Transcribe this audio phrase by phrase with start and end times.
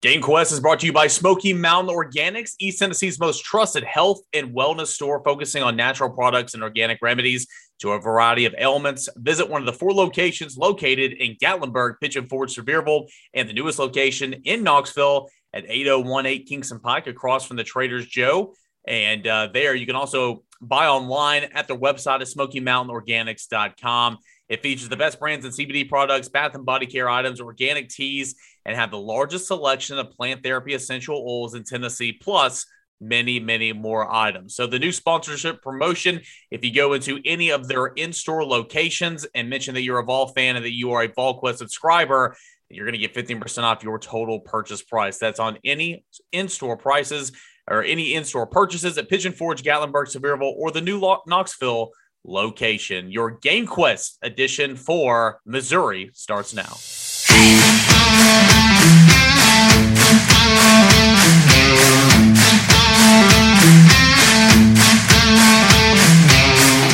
[0.00, 4.20] Game Quest is brought to you by Smoky Mountain Organics, East Tennessee's most trusted health
[4.32, 7.48] and wellness store, focusing on natural products and organic remedies
[7.80, 9.08] to a variety of ailments.
[9.16, 13.80] Visit one of the four locations located in Gatlinburg, Pigeon Forge, Sevierville, and the newest
[13.80, 18.54] location in Knoxville at 8018 Kingston Pike, across from the Trader's Joe.
[18.86, 24.18] And uh, there you can also buy online at their website at SmokyMountainOrganics.com.
[24.48, 28.34] It features the best brands in CBD products, bath and body care items, organic teas,
[28.64, 32.66] and have the largest selection of plant therapy essential oils in Tennessee, plus
[33.00, 34.54] many, many more items.
[34.54, 39.26] So, the new sponsorship promotion if you go into any of their in store locations
[39.34, 42.36] and mention that you're a Vol fan and that you are a VolQuest subscriber,
[42.70, 45.18] you're going to get 15% off your total purchase price.
[45.18, 47.32] That's on any in store prices
[47.70, 51.90] or any in store purchases at Pigeon Forge, Gatlinburg, Sevierville, or the new Knoxville
[52.28, 53.10] location.
[53.10, 56.76] Your Game Quest edition for Missouri starts now.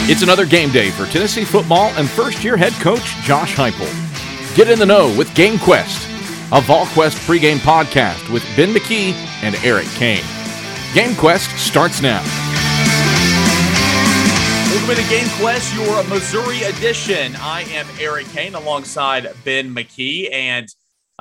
[0.07, 3.89] It's another game day for Tennessee football and first year head coach Josh Heupel.
[4.55, 6.07] Get in the know with Game Quest,
[6.53, 10.25] a VolQuest pregame podcast with Ben McKee and Eric Kane.
[10.95, 12.23] Game Quest starts now.
[14.75, 17.37] Welcome to Game Quest, your Missouri edition.
[17.37, 20.29] I am Eric Kane alongside Ben McKee.
[20.33, 20.67] And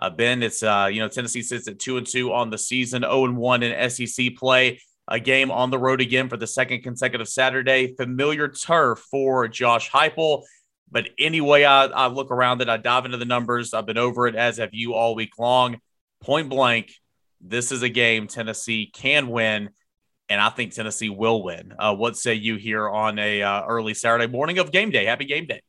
[0.01, 3.03] uh, Ben, it's uh, you know, Tennessee sits at two and two on the season,
[3.03, 4.81] 0 and 1 in SEC play.
[5.07, 7.93] A game on the road again for the second consecutive Saturday.
[7.95, 10.41] Familiar turf for Josh Heupel.
[10.91, 13.71] But anyway, I, I look around it, I dive into the numbers.
[13.71, 15.79] I've been over it as have you all week long.
[16.21, 16.91] Point blank,
[17.39, 19.69] this is a game Tennessee can win
[20.33, 21.75] and I think Tennessee will win.
[21.77, 25.05] Uh, what say you here on a uh, early Saturday morning of game day?
[25.05, 25.61] Happy game day.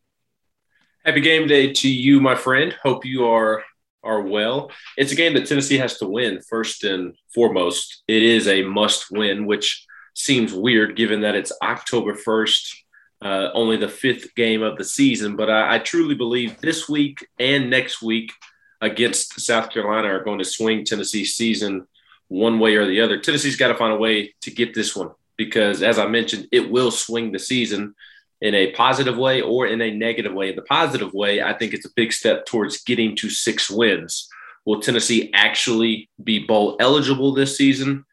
[1.05, 2.75] Happy game day to you, my friend.
[2.83, 3.63] Hope you are
[4.03, 4.71] are well.
[4.97, 8.05] It's a game that Tennessee has to win first and foremost.
[8.09, 12.85] It is a must win, which seems weird given that it's October first,
[13.21, 15.37] uh, only the fifth game of the season.
[15.37, 18.33] But I, I truly believe this week and next week
[18.81, 21.87] against South Carolina are going to swing Tennessee's season
[22.29, 23.19] one way or the other.
[23.19, 26.71] Tennessee's got to find a way to get this one because, as I mentioned, it
[26.71, 27.95] will swing the season
[28.41, 30.51] in a positive way or in a negative way.
[30.51, 34.29] In the positive way, I think it's a big step towards getting to six wins.
[34.65, 38.05] Will Tennessee actually be bowl eligible this season?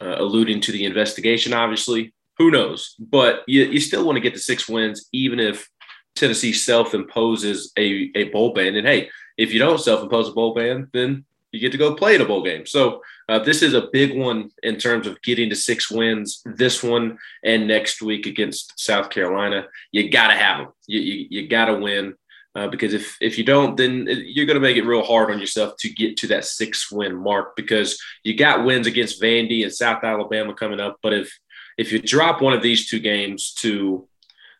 [0.00, 2.12] Uh, alluding to the investigation, obviously.
[2.38, 2.96] Who knows?
[2.98, 5.68] But you, you still want to get to six wins, even if
[6.16, 8.74] Tennessee self imposes a, a bowl ban.
[8.74, 11.94] And hey, if you don't self impose a bowl ban, then you get to go
[11.94, 12.66] play in a bowl game.
[12.66, 16.42] So uh, this is a big one in terms of getting to six wins.
[16.44, 20.68] This one and next week against South Carolina, you got to have them.
[20.86, 22.14] You, you, you got to win
[22.54, 25.40] uh, because if if you don't, then you're going to make it real hard on
[25.40, 29.72] yourself to get to that six win mark because you got wins against Vandy and
[29.72, 30.98] South Alabama coming up.
[31.02, 31.36] But if
[31.76, 34.06] if you drop one of these two games to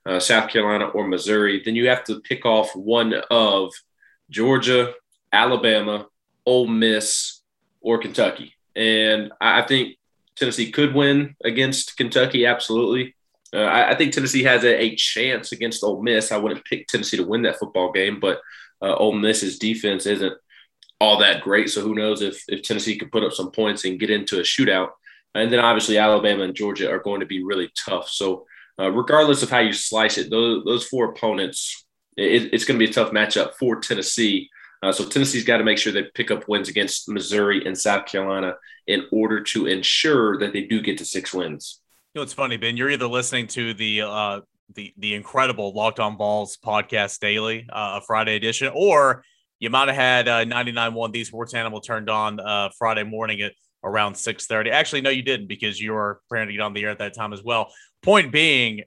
[0.07, 3.73] uh, South Carolina or Missouri, then you have to pick off one of
[4.29, 4.95] Georgia,
[5.33, 6.07] Alabama,
[6.45, 7.43] Ole Miss,
[7.81, 8.54] or Kentucky.
[8.77, 9.97] And I think
[10.37, 13.15] Tennessee could win against Kentucky, absolutely.
[13.53, 16.33] Uh, I, I, think Tennessee has a, a, chance against Ole Miss.
[16.33, 18.41] I wouldn't pick Tennessee to win that football game, but
[18.83, 20.35] uh, Ole Miss's defense isn't
[21.01, 21.71] all that great.
[21.71, 24.43] So who knows if, if Tennessee could put up some points and get into a
[24.43, 24.91] shootout.
[25.35, 28.09] And then obviously Alabama and Georgia are going to be really tough.
[28.09, 28.47] So
[28.79, 31.87] uh, regardless of how you slice it, those, those four opponents,
[32.17, 34.51] it, it's going to be a tough matchup for Tennessee.
[34.85, 38.05] Uh, so Tennessee's got to make sure they pick up wins against Missouri and South
[38.05, 38.55] Carolina
[38.87, 41.81] in order to ensure that they do get to six wins.
[42.13, 42.77] You know, it's funny, Ben.
[42.77, 44.41] You're either listening to the uh,
[44.75, 49.25] the the incredible Locked On Vols podcast daily, uh, Friday edition, or
[49.59, 53.53] you might have had uh, 99.1 The Sports Animal turned on uh, Friday morning at
[53.83, 54.71] around 6:30.
[54.71, 57.15] Actually, no, you didn't because you were preparing to get on the air at that
[57.15, 57.73] time as well.
[58.03, 58.83] Point being,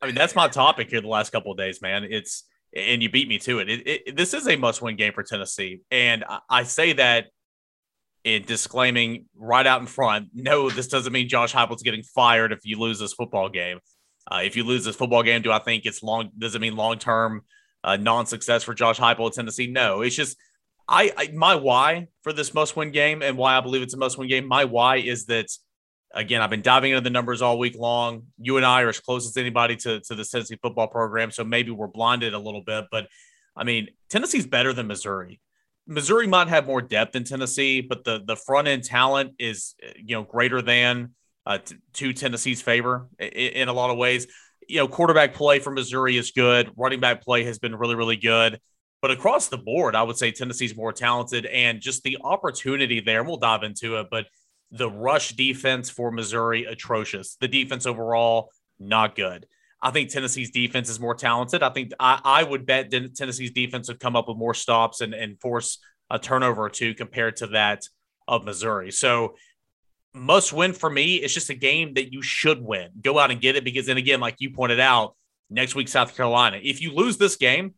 [0.00, 2.04] I mean, that's my topic here the last couple of days, man.
[2.08, 3.68] It's and you beat me to it.
[3.68, 7.26] it, it this is a must-win game for Tennessee, and I, I, say that
[8.24, 10.28] in disclaiming right out in front.
[10.34, 13.80] No, this doesn't mean Josh Heupel's getting fired if you lose this football game.
[14.30, 16.30] Uh, if you lose this football game, do I think it's long?
[16.36, 17.42] Does it mean long-term
[17.82, 19.66] uh, non-success for Josh Heupel at Tennessee?
[19.66, 20.36] No, it's just
[20.88, 24.28] I, I my why for this must-win game and why I believe it's a must-win
[24.28, 24.48] game.
[24.48, 25.46] My why is that
[26.14, 28.24] again, I've been diving into the numbers all week long.
[28.38, 31.30] You and I are as close as anybody to, to the Tennessee football program.
[31.30, 32.86] So maybe we're blinded a little bit.
[32.90, 33.08] But
[33.56, 35.40] I mean, Tennessee's better than Missouri.
[35.86, 40.16] Missouri might have more depth than Tennessee, but the the front end talent is you
[40.16, 41.10] know greater than
[41.44, 44.26] uh, t- to Tennessee's favor in, in, a lot of ways.
[44.66, 46.70] You know, quarterback play for Missouri is good.
[46.74, 48.60] Running back play has been really really good.
[49.02, 53.18] But across the board, I would say Tennessee's more talented and just the opportunity there.
[53.18, 54.24] And we'll dive into it, but
[54.70, 57.36] the rush defense for Missouri, atrocious.
[57.40, 59.46] The defense overall, not good.
[59.80, 61.62] I think Tennessee's defense is more talented.
[61.62, 65.12] I think I, I would bet Tennessee's defense would come up with more stops and,
[65.12, 65.78] and force
[66.10, 67.82] a turnover or two compared to that
[68.26, 68.90] of Missouri.
[68.90, 69.36] So
[70.14, 71.16] must win for me.
[71.16, 72.90] It's just a game that you should win.
[73.02, 75.16] Go out and get it because then again, like you pointed out,
[75.50, 76.58] next week South Carolina.
[76.62, 77.74] If you lose this game,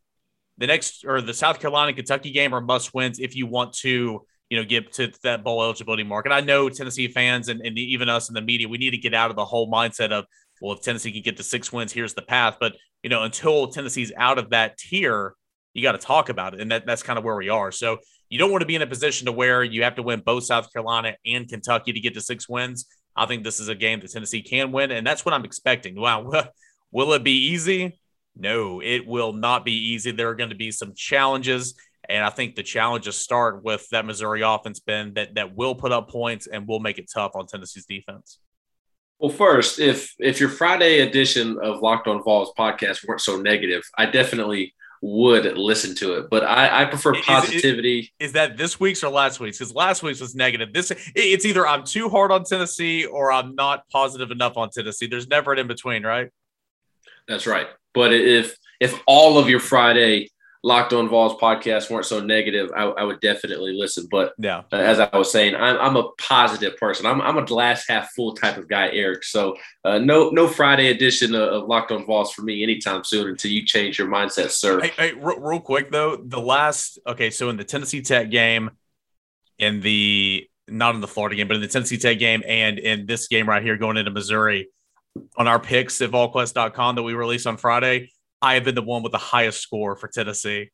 [0.58, 4.24] the next or the South Carolina Kentucky game are must wins if you want to,
[4.48, 6.32] you know, get to that bowl eligibility market.
[6.32, 9.14] I know Tennessee fans and, and even us in the media, we need to get
[9.14, 10.24] out of the whole mindset of,
[10.60, 12.56] well, if Tennessee can get to six wins, here's the path.
[12.60, 15.34] But you know, until Tennessee's out of that tier,
[15.74, 16.60] you got to talk about it.
[16.60, 17.70] And that, that's kind of where we are.
[17.70, 17.98] So
[18.28, 20.44] you don't want to be in a position to where you have to win both
[20.44, 22.86] South Carolina and Kentucky to get to six wins.
[23.14, 25.98] I think this is a game that Tennessee can win, and that's what I'm expecting.
[25.98, 26.30] Wow,
[26.90, 27.98] will it be easy?
[28.36, 30.10] No, it will not be easy.
[30.10, 31.74] There are going to be some challenges,
[32.08, 35.92] and I think the challenges start with that Missouri offense, Ben, that that will put
[35.92, 38.38] up points and will make it tough on Tennessee's defense.
[39.18, 43.82] Well, first, if if your Friday edition of Locked On Vols podcast weren't so negative,
[43.96, 46.28] I definitely would listen to it.
[46.30, 48.12] But I, I prefer positivity.
[48.18, 49.58] Is, is, that this week's or last week's?
[49.58, 50.72] Because last week's was negative.
[50.72, 55.06] This it's either I'm too hard on Tennessee or I'm not positive enough on Tennessee.
[55.06, 56.30] There's never an in between, right?
[57.28, 57.68] That's right.
[57.94, 60.30] But if if all of your Friday
[60.66, 64.08] Locked On Vols podcast weren't so negative, I, I would definitely listen.
[64.10, 67.06] But yeah, uh, as I was saying, I'm, I'm a positive person.
[67.06, 69.22] I'm, I'm a glass half full type of guy, Eric.
[69.22, 69.54] So
[69.84, 73.52] uh, no no Friday edition of, of, Locked On Vols for me anytime soon until
[73.52, 74.80] you change your mindset, sir.
[74.80, 78.72] Hey, hey real, real quick though, the last okay, so in the Tennessee Tech game,
[79.60, 83.06] in the not in the Florida game, but in the Tennessee Tech game, and in
[83.06, 84.68] this game right here going into Missouri,
[85.36, 88.10] on our picks at VolQuest.com that we released on Friday
[88.42, 90.70] I have been the one with the highest score for Tennessee.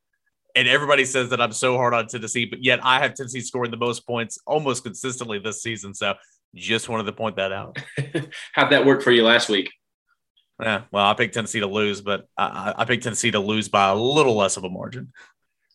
[0.55, 3.71] And everybody says that I'm so hard on Tennessee, but yet I have Tennessee scoring
[3.71, 5.95] the most points almost consistently this season.
[5.95, 6.15] So
[6.55, 7.79] just wanted to point that out.
[8.53, 9.71] How'd that work for you last week?
[10.61, 13.89] Yeah, well, I picked Tennessee to lose, but I, I picked Tennessee to lose by
[13.89, 15.13] a little less of a margin.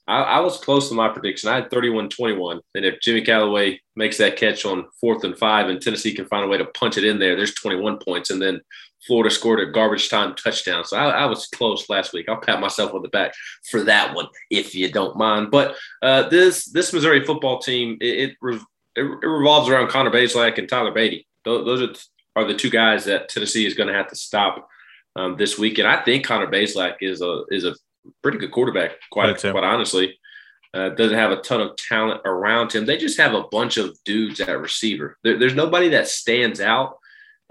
[0.07, 1.49] I, I, was close to my prediction.
[1.49, 2.61] I had 31 21.
[2.75, 6.45] And if Jimmy Calloway makes that catch on fourth and five and Tennessee can find
[6.45, 8.29] a way to punch it in there, there's 21 points.
[8.29, 8.61] And then
[9.07, 10.83] Florida scored a garbage time touchdown.
[10.83, 12.27] So I, I was close last week.
[12.27, 13.33] I'll pat myself on the back
[13.69, 15.49] for that one, if you don't mind.
[15.49, 18.61] But uh, this this Missouri football team, it, it,
[18.95, 21.25] it, revolves around Connor Bazelak and Tyler Badie.
[21.45, 21.81] Those, those
[22.35, 24.67] are, are the two guys that Tennessee is going to have to stop
[25.15, 25.79] um, this week.
[25.79, 27.75] And I think Connor Bazelak is a is a
[28.21, 30.19] pretty good quarterback, quite quite honestly.
[30.73, 32.85] Uh, doesn't have a ton of talent around him.
[32.85, 35.17] They just have a bunch of dudes at receiver.
[35.23, 36.97] There, there's nobody that stands out.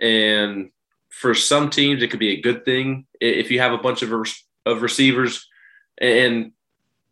[0.00, 0.70] And
[1.17, 4.13] for some teams, it could be a good thing if you have a bunch of
[4.67, 5.49] of receivers.
[5.99, 6.53] And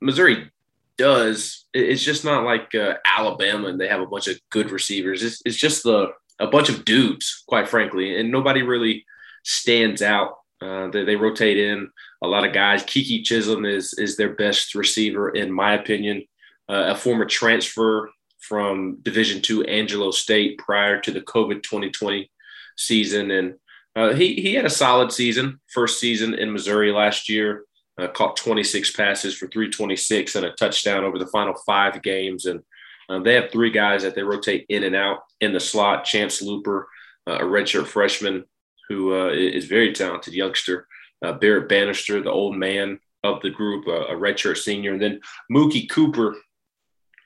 [0.01, 0.51] Missouri
[0.99, 1.65] does.
[1.73, 5.23] It's just not like uh, Alabama and they have a bunch of good receivers.
[5.23, 6.09] It's, it's just the
[6.39, 9.07] a bunch of dudes, quite frankly, and nobody really
[9.45, 10.39] stands out.
[10.61, 11.89] Uh, they, they rotate in
[12.23, 12.83] a lot of guys.
[12.83, 16.25] Keke Chism is is their best receiver, in my opinion.
[16.69, 18.11] Uh, a former transfer
[18.41, 22.31] from Division Two Angelo State prior to the COVID 2020
[22.77, 23.55] season, and
[23.97, 27.65] uh, he he had a solid season, first season in Missouri last year.
[27.97, 32.61] Uh, caught 26 passes for 326 and a touchdown over the final five games, and
[33.09, 36.05] um, they have three guys that they rotate in and out in the slot.
[36.05, 36.87] Chance Luper,
[37.29, 38.45] uh, a redshirt freshman
[38.89, 40.89] who uh, is very talented youngster
[41.25, 45.21] uh, Barrett Banister, the old man of the group, a redshirt senior, and then
[45.51, 46.37] Mookie Cooper,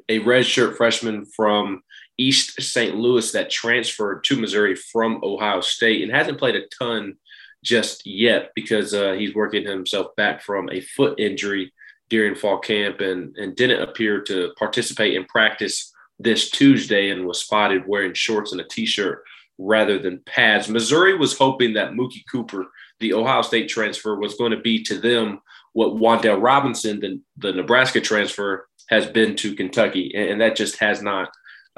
[0.08, 1.82] a redshirt freshman from
[2.18, 2.96] East St.
[2.96, 7.16] Louis that transferred to Missouri from Ohio State and hasn't played a ton
[7.64, 11.72] just yet because uh, he's working himself back from a foot injury
[12.08, 17.40] during fall camp and, and didn't appear to participate in practice this Tuesday and was
[17.40, 19.22] spotted wearing shorts and a t-shirt
[19.58, 20.68] rather than pads.
[20.68, 22.66] Missouri was hoping that Mookie Cooper
[23.00, 25.40] the Ohio State transfer was going to be to them
[25.72, 30.78] what Wan'Dale Robinson, the, the Nebraska transfer, has been to Kentucky, and, and that just
[30.78, 31.28] has not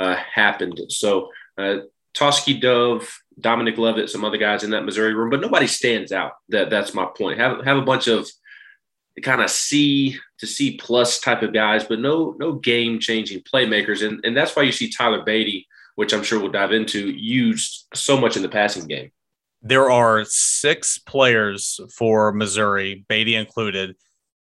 [0.01, 0.81] uh, happened.
[0.89, 1.81] So, uh,
[2.15, 6.33] Dove, Dominic Lovett, some other guys in that Missouri room, but nobody stands out.
[6.49, 7.39] That that's my point.
[7.39, 8.29] Have have a bunch of
[9.23, 14.05] kind of C to C plus type of guys, but no no game changing playmakers,
[14.07, 17.87] and and that's why you see Tyler Badie, which I'm sure we'll dive into, used
[17.95, 19.13] so much in the passing game
[19.63, 23.97] there are six players for Missouri, Badie included,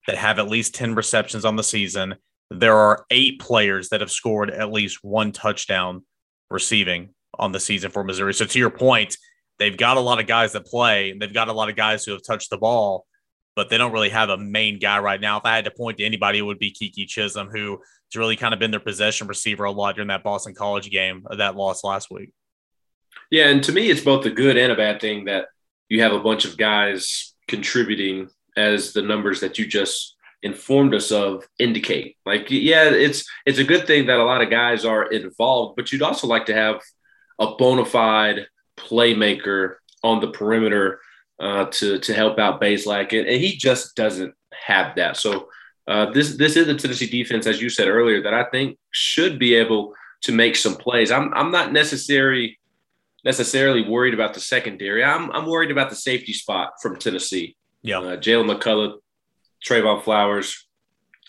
[0.08, 2.16] that have at least 10 receptions on the season.
[2.52, 6.04] There are eight players that have scored at least one touchdown
[6.50, 8.34] receiving on the season for Missouri.
[8.34, 9.18] So, to your point,
[9.60, 12.04] they've got a lot of guys that play, and they've got a lot of guys
[12.06, 13.06] who have touched the ball.
[13.56, 15.38] but they don't really have a main guy right now.
[15.38, 18.38] If I had to point to anybody, it would be Keke Chism, who has really
[18.38, 21.58] kind of been their possession receiver a lot during that Boston College game of that
[21.58, 22.32] loss last week.
[23.30, 25.48] Yeah, and to me, it's both a good and a bad thing that
[25.90, 31.12] you have a bunch of guys contributing as the numbers that you just informed us
[31.12, 32.18] of indicate.
[32.26, 35.92] Like, yeah, it's it's a good thing that a lot of guys are involved, but
[35.92, 36.82] you'd also like to have
[37.40, 41.00] a bona fide playmaker on the perimeter
[41.40, 45.18] uh, to to help out Bazelak, and, and he just doesn't have that.
[45.18, 45.50] So
[45.88, 49.40] uh, this this is the Tennessee defense, as you said earlier, that I think should
[49.40, 51.12] be able to make some plays.
[51.12, 52.60] I'm I'm not necessarily
[53.26, 55.04] necessarily worried about the secondary.
[55.04, 57.56] I'm I'm worried about the safety spot from Tennessee.
[57.82, 58.98] Yeah, uh, Jaylen McCollough,
[59.66, 60.68] Trevon Flowers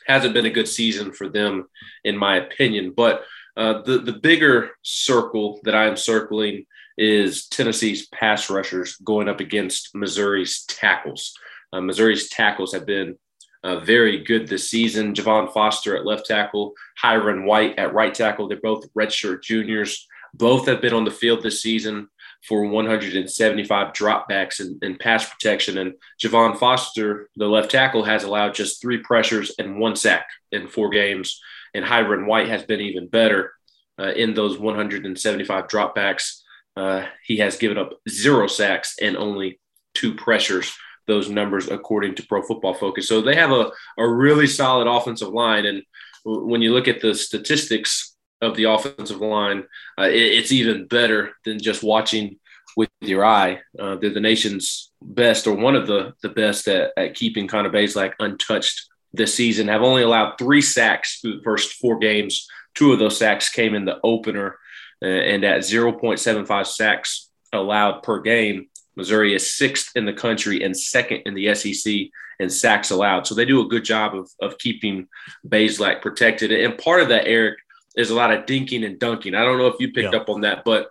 [0.07, 1.69] hasn't been a good season for them,
[2.05, 2.93] in my opinion.
[2.97, 3.25] But
[3.57, 9.41] uh, the the bigger circle that I am circling is Tennessee's pass rushers going up
[9.41, 11.35] against Missouri's tackles.
[11.73, 13.17] Uh, Missouri's tackles have been
[13.63, 15.15] uh, very good this season.
[15.15, 18.49] Javon Foster at left tackle, Hyrin White at right tackle.
[18.49, 20.07] They're both redshirt juniors.
[20.35, 22.09] Both have been on the field this season
[22.47, 25.79] for 175 dropbacks and, and pass protection.
[25.79, 30.69] And Javon Foster, the left tackle, has allowed just three pressures and one sack in
[30.69, 31.41] four games.
[31.75, 33.53] And Hyrin White has been even better
[33.99, 36.41] uh, in those 175 dropbacks.
[36.77, 39.61] Uh, he has given up zero sacks and only
[39.95, 40.73] two pressures.
[41.07, 43.09] Those numbers, according to Pro Football Focus.
[43.09, 45.67] So they have a, a really solid offensive line.
[45.67, 45.83] And
[46.25, 48.10] when you look at the statistics
[48.41, 49.65] of the offensive line,
[49.99, 52.39] uh, it, it's even better than just watching
[52.77, 53.61] with your eye.
[53.79, 57.71] Uh, they're the nation's best, or one of the, the best at, at keeping Connor
[57.71, 59.69] Bazelak untouched this season.
[59.69, 62.47] Have only allowed three sacks through the first four games.
[62.75, 64.57] Two of those sacks came in the opener
[65.03, 68.69] uh, and at 0.75 sacks allowed per game.
[68.97, 71.95] Missouri is sixth in the country and second in the SEC
[72.39, 73.27] in sacks allowed.
[73.27, 75.09] So they do a good job of, of keeping
[75.47, 76.53] Bazelak protected.
[76.53, 77.59] And part of that, Eric,
[77.97, 79.35] is a lot of dinking and dunking.
[79.35, 80.21] I don't know if you picked yeah.
[80.21, 80.91] up on that, but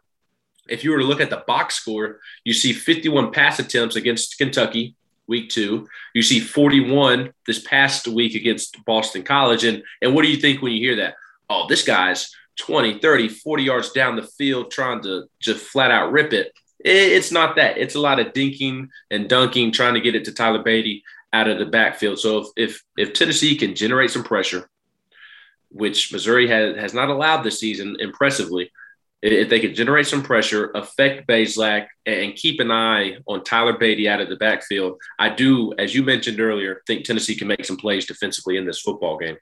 [0.68, 4.38] if you were to look at the box score, you see 51 pass attempts against
[4.38, 4.96] Kentucky
[5.28, 5.88] week two.
[6.14, 9.64] You see 41 this past week against Boston College.
[9.64, 11.16] And, and what do you think when you hear that?
[11.50, 16.12] Oh, this guy's 20, 30, 40 yards down the field trying to just flat out
[16.12, 16.52] rip it.
[16.80, 17.78] It's not that.
[17.78, 21.02] It's a lot of dinking and dunking, trying to get it to Tyler Badie
[21.34, 22.20] out of the backfield.
[22.20, 24.70] So if if, if Tennessee can generate some pressure,
[25.70, 28.72] which Missouri has, has not allowed this season impressively,
[29.22, 34.08] if they can generate some pressure, affect Bazelak, and keep an eye on Tyler Badie
[34.08, 37.76] out of the backfield, I do, as you mentioned earlier, think Tennessee can make some
[37.76, 39.36] plays defensively in this football game.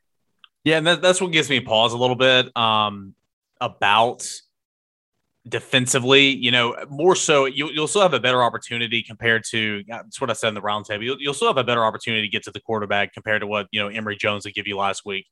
[0.64, 3.14] Yeah, and that, that's what gives me pause a little bit um,
[3.62, 4.28] about
[5.48, 6.36] defensively.
[6.36, 10.32] You know, more so, you, will still have a better opportunity compared to that's what
[10.32, 11.04] I said in the roundtable.
[11.04, 13.68] You'll, you'll still have a better opportunity to get to the quarterback compared to what
[13.72, 15.28] you know Emory Jones would give you last week.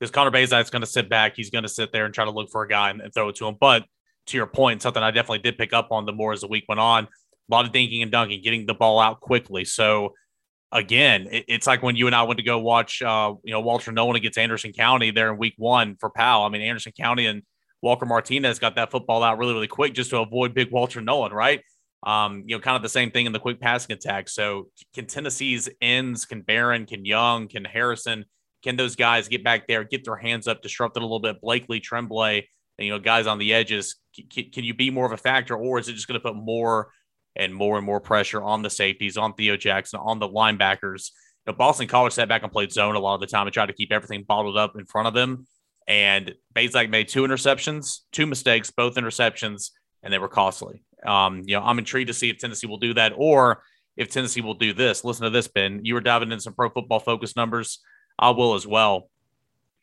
[0.00, 2.30] Because Connor Bazelak's going to sit back, he's going to sit there and try to
[2.30, 3.56] look for a guy and, and throw it to him.
[3.60, 3.84] But
[4.28, 6.64] to your point, something I definitely did pick up on the more as the week
[6.68, 7.04] went on.
[7.04, 7.08] A
[7.50, 9.64] lot of dinking and dunking, getting the ball out quickly.
[9.64, 10.14] So
[10.72, 13.60] again, it, it's like when you and I went to go watch, uh, you know,
[13.60, 16.44] Walter Nolan against Anderson County there in week one for Powell.
[16.44, 17.42] I mean, Anderson County and
[17.82, 21.32] Walker Martinez got that football out really, really quick just to avoid big Walter Nolan,
[21.32, 21.60] right?
[22.02, 24.28] Um, you know, kind of the same thing in the quick passing attack.
[24.28, 28.24] So can Tennessee's ends, can Baron, can Young, can Harrison,
[28.62, 31.40] can those guys get back there, get their hands up, disrupt it a little bit?
[31.40, 32.48] Blakely, Tremblay,
[32.78, 33.96] and, you know, guys on the edges.
[34.30, 36.36] Can, can you be more of a factor, or is it just going to put
[36.36, 36.90] more
[37.36, 41.10] and more and more pressure on the safeties, on Theo Jackson, on the linebackers.
[41.46, 43.54] You know, Boston College sat back and played zone a lot of the time and
[43.54, 45.46] tried to keep everything bottled up in front of them.
[45.86, 49.70] And Bazelak made two interceptions, two mistakes, both interceptions,
[50.02, 50.82] and they were costly.
[51.06, 53.62] Um, you know, I'm intrigued to see if Tennessee will do that or
[53.96, 55.04] if Tennessee will do this.
[55.04, 55.80] Listen to this, Ben.
[55.82, 57.80] You were diving into some pro football focus numbers.
[58.20, 59.08] I will as well.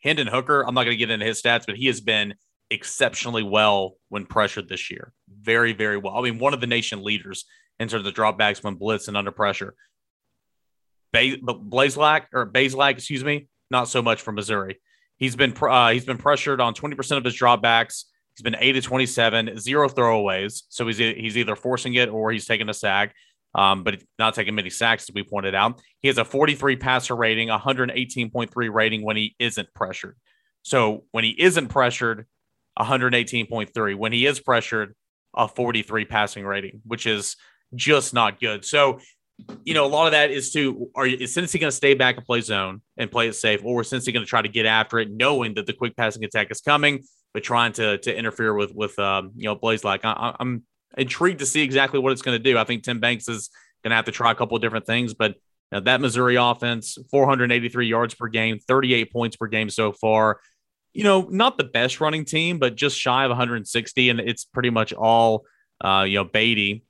[0.02, 2.34] Hendon Hooker, I'm not going to get into his stats, but he has been
[2.70, 5.12] exceptionally well when pressured this year.
[5.28, 6.16] Very, very well.
[6.16, 7.44] I mean, one of the nation leaders
[7.80, 9.74] in terms of dropbacks when blitz and under pressure.
[11.12, 14.80] Ba- Bazelak or Bazelak, excuse me, not so much for Missouri.
[15.16, 18.04] He's been uh, he's been pressured on 20% of his dropbacks.
[18.36, 20.62] He's been 8 to 27, zero throwaways.
[20.68, 23.14] So he's he's either forcing it or he's taking a sack.
[23.54, 25.80] Um, but not taking many sacks, as we pointed out.
[26.00, 30.16] He has a 43 passer rating, 118.3 rating when he isn't pressured.
[30.62, 32.26] So when he isn't pressured,
[32.78, 33.96] 118.3.
[33.96, 34.94] When he is pressured,
[35.36, 37.36] a 43 passing rating, which is
[37.74, 38.64] just not good.
[38.64, 39.00] So,
[39.64, 42.16] you know, a lot of that is to are is Tennessee going to stay back
[42.16, 44.66] and play zone and play it safe, or is Tennessee going to try to get
[44.66, 48.54] after it, knowing that the quick passing attack is coming, but trying to to interfere
[48.54, 50.64] with with um, you know Bazelak I, I'm
[50.96, 52.58] intrigued to see exactly what it's going to do.
[52.58, 53.50] I think Tim Banks is
[53.82, 55.36] going to have to try a couple of different things, but
[55.70, 60.40] that Missouri offense, 483 yards per game, 38 points per game so far.
[60.94, 64.10] You know, not the best running team, but just shy of 160.
[64.10, 65.44] And it's pretty much all,
[65.82, 66.82] uh, you know, Badie.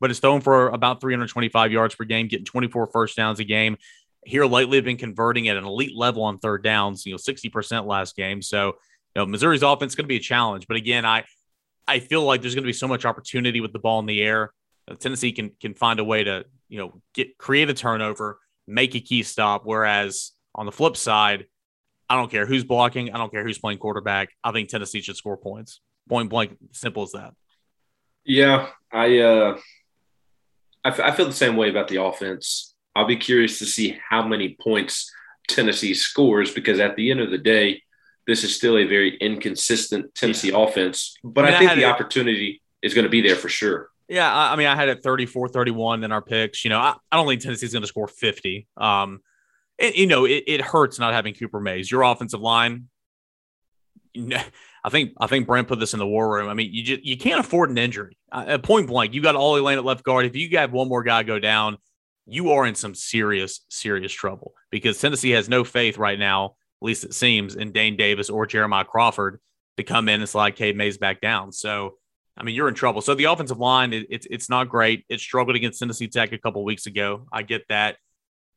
[0.00, 3.76] But it's thrown for about 325 yards per game, getting 24 first downs a game.
[4.24, 7.86] Here lately, have been converting at an elite level on third downs, you know, 60%
[7.86, 8.42] last game.
[8.42, 10.66] So, you know, Missouri's offense is going to be a challenge.
[10.68, 11.24] But again, I,
[11.88, 14.22] I feel like there's going to be so much opportunity with the ball in the
[14.22, 14.52] air.
[14.98, 19.00] Tennessee can can find a way to you know get create a turnover, make a
[19.00, 19.62] key stop.
[19.64, 21.46] Whereas on the flip side,
[22.08, 23.12] I don't care who's blocking.
[23.12, 24.30] I don't care who's playing quarterback.
[24.44, 25.80] I think Tennessee should score points.
[26.08, 27.34] Point blank, simple as that.
[28.24, 29.58] Yeah, I uh,
[30.84, 32.74] I, f- I feel the same way about the offense.
[32.94, 35.12] I'll be curious to see how many points
[35.48, 37.82] Tennessee scores because at the end of the day,
[38.26, 40.58] this is still a very inconsistent Tennessee yeah.
[40.58, 41.16] offense.
[41.22, 43.90] But I, mean, I think the it, opportunity is going to be there for sure.
[44.08, 46.64] Yeah, I, I mean, I had it 34 31 in our picks.
[46.64, 48.66] You know, I, I don't think Tennessee's going to score 50.
[48.76, 49.20] Um,
[49.78, 51.90] and, you know, it, it hurts not having Cooper Mays.
[51.90, 52.88] Your offensive line,
[54.14, 54.42] you know,
[54.84, 56.48] I think I think Brent put this in the war room.
[56.48, 58.16] I mean, you just you can't afford an injury.
[58.30, 60.26] Uh, at point blank, you got Ollie Lane at left guard.
[60.26, 61.78] If you have one more guy go down,
[62.24, 66.86] you are in some serious serious trouble because Tennessee has no faith right now, at
[66.86, 69.40] least it seems, in Dane Davis or Jeremiah Crawford
[69.76, 71.52] to come in and slide Cade Mays back down.
[71.52, 71.94] So
[72.36, 73.00] I mean, you're in trouble.
[73.00, 75.04] So the offensive line, it, it's it's not great.
[75.08, 77.26] It struggled against Tennessee Tech a couple weeks ago.
[77.32, 77.96] I get that,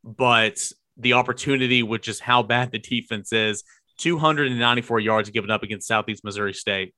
[0.04, 0.60] but
[0.98, 3.64] the opportunity which is how bad the defense is,
[4.00, 6.94] 294 yards given up against Southeast Missouri State,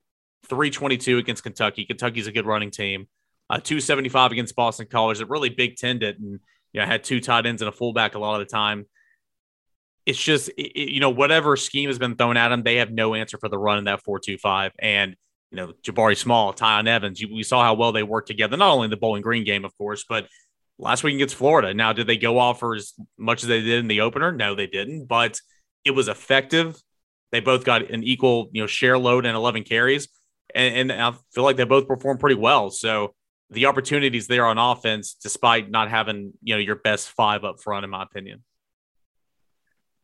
[0.47, 1.85] 322 against Kentucky.
[1.85, 3.07] Kentucky's a good running team.
[3.47, 5.21] Uh, 275 against Boston College.
[5.21, 6.39] It really Big Ten and
[6.73, 8.85] you know had two tight ends and a fullback a lot of the time.
[10.05, 13.13] It's just it, you know whatever scheme has been thrown at them, they have no
[13.13, 15.15] answer for the run in that 4-2-5 and
[15.51, 17.21] you know, Jabari Small, Tiyon Evans.
[17.21, 19.77] we saw how well they worked together, not only in the Bowling Green game, of
[19.77, 20.27] course, but
[20.79, 21.73] last week against Florida.
[21.73, 24.31] Now, did they go off for as much as they did in the opener?
[24.31, 25.39] No, they didn't, but
[25.83, 26.81] it was effective.
[27.31, 30.07] They both got an equal, you know, share load and 11 carries.
[30.55, 32.71] And, and I feel like they both performed pretty well.
[32.71, 33.13] So
[33.49, 37.83] the opportunities there on offense, despite not having, you know, your best five up front,
[37.83, 38.43] in my opinion.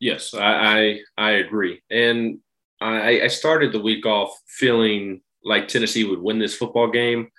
[0.00, 1.82] Yes, I, I, I agree.
[1.90, 2.38] And
[2.80, 7.30] I, I started the week off feeling like Tennessee would win this football game.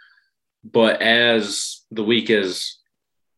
[0.64, 2.80] But as the week has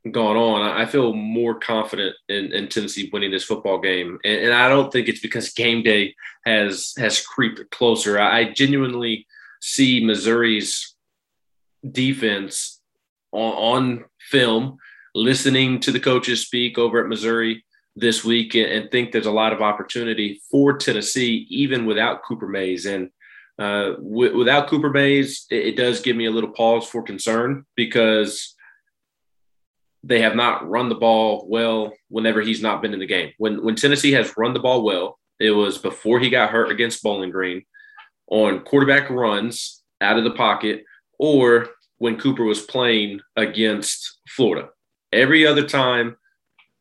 [0.10, 4.18] gone on, I feel more confident in, in Tennessee winning this football game.
[4.24, 8.20] And, and, I don't think it's because game day has has creeped closer.
[8.20, 9.28] I genuinely
[9.62, 10.96] see Missouri's
[11.90, 12.82] defense
[13.32, 14.78] on, on film,
[15.14, 17.64] listening to the coaches speak over at Missouri
[17.96, 22.86] this week, and, think there's a lot of opportunity for Tennessee, even without Cooper Mays.
[22.86, 23.10] And
[23.60, 27.66] uh, w- without Cooper Mays, it, it, does give me a little pause for concern
[27.76, 28.56] because
[30.04, 33.34] they have not run the ball well whenever he's not been in the game.
[33.38, 37.04] When when Tennessee has run the ball well, it was before he got hurt against
[37.04, 37.64] Bowling Green
[38.28, 40.86] on quarterback runs out of the pocket
[41.20, 44.70] or when Cooper was playing against Florida.
[45.12, 46.16] Every other time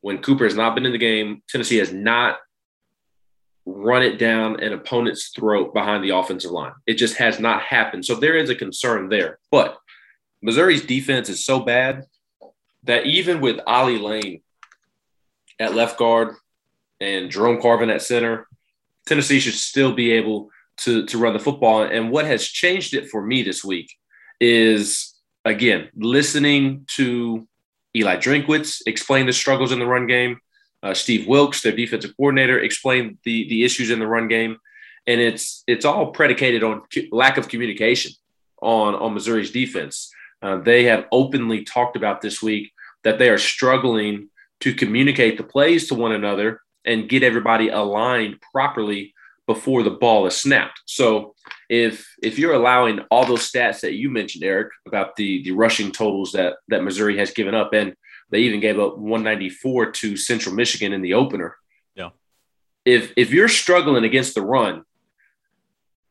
[0.00, 2.38] when Cooper has not been in the game, Tennessee has not
[3.66, 6.72] run it down an opponent's throat behind the offensive line.
[6.86, 8.04] It just has not happened.
[8.04, 9.38] So there is a concern there.
[9.50, 9.78] But
[10.42, 12.06] Missouri's defense is so bad
[12.84, 14.42] that even with Ollie Lane
[15.58, 16.34] at left guard
[17.00, 18.48] and Jerome Carvin at center,
[19.06, 21.82] Tennessee should still be able to, to run the football.
[21.82, 23.94] And what has changed it for me this week
[24.40, 27.46] is, again, listening to
[27.96, 30.40] Eli Drinkwitz explained the struggles in the run game
[30.82, 34.56] uh, Steve Wilks, their defensive coordinator, explained the the issues in the run game,
[35.06, 38.12] and it's it's all predicated on lack of communication
[38.62, 40.10] on on Missouri's defense.
[40.42, 42.72] Uh, they have openly talked about this week
[43.04, 44.28] that they are struggling
[44.60, 49.14] to communicate the plays to one another and get everybody aligned properly
[49.46, 50.80] before the ball is snapped.
[50.86, 51.34] So
[51.70, 55.92] if if you're allowing all those stats that you mentioned, Eric, about the the rushing
[55.92, 57.94] totals that that Missouri has given up, and
[58.30, 61.56] they even gave up 194 to Central Michigan in the opener.
[61.94, 62.10] Yeah.
[62.84, 64.82] If if you're struggling against the run,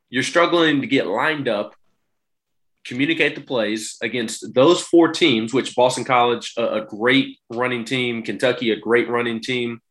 [0.10, 1.76] you're struggling to get lined up,
[2.86, 8.24] communicate the plays against those four teams, which Boston College, a, a great running team,
[8.24, 9.82] Kentucky, a great running team.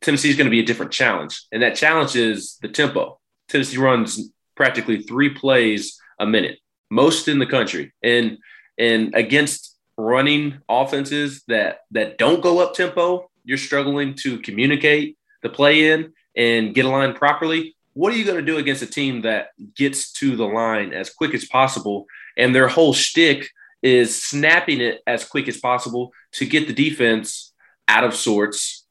[0.00, 1.46] Tennessee is going to be a different challenge.
[1.50, 3.18] And that challenge is the tempo.
[3.48, 6.58] Tennessee runs practically three plays a minute,
[6.90, 7.92] most in the country.
[8.02, 8.38] And
[8.78, 15.48] and against running offenses that that don't go up tempo, you're struggling to communicate the
[15.48, 17.76] play in and get aligned properly.
[17.92, 21.10] What are you going to do against a team that gets to the line as
[21.10, 23.48] quick as possible and their whole shtick
[23.82, 27.52] is snapping it as quick as possible to get the defense
[27.86, 28.86] out of sorts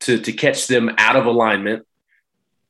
[0.00, 1.86] to, to catch them out of alignment.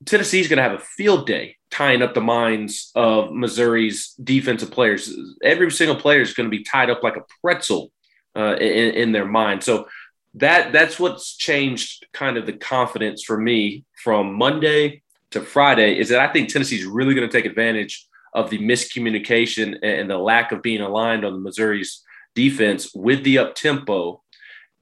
[0.04, 5.12] Tennessee's going to have a field day tying up the minds of Missouri's defensive players.
[5.42, 7.90] Every single player is going to be tied up like a pretzel
[8.36, 9.64] uh, in, in their mind.
[9.64, 9.88] So
[10.34, 16.08] that that's what's changed kind of the confidence for me from Monday to Friday is
[16.10, 20.52] that I think Tennessee's really going to take advantage of the miscommunication and the lack
[20.52, 22.02] of being aligned on the Missouri's
[22.34, 24.22] defense with the up tempo.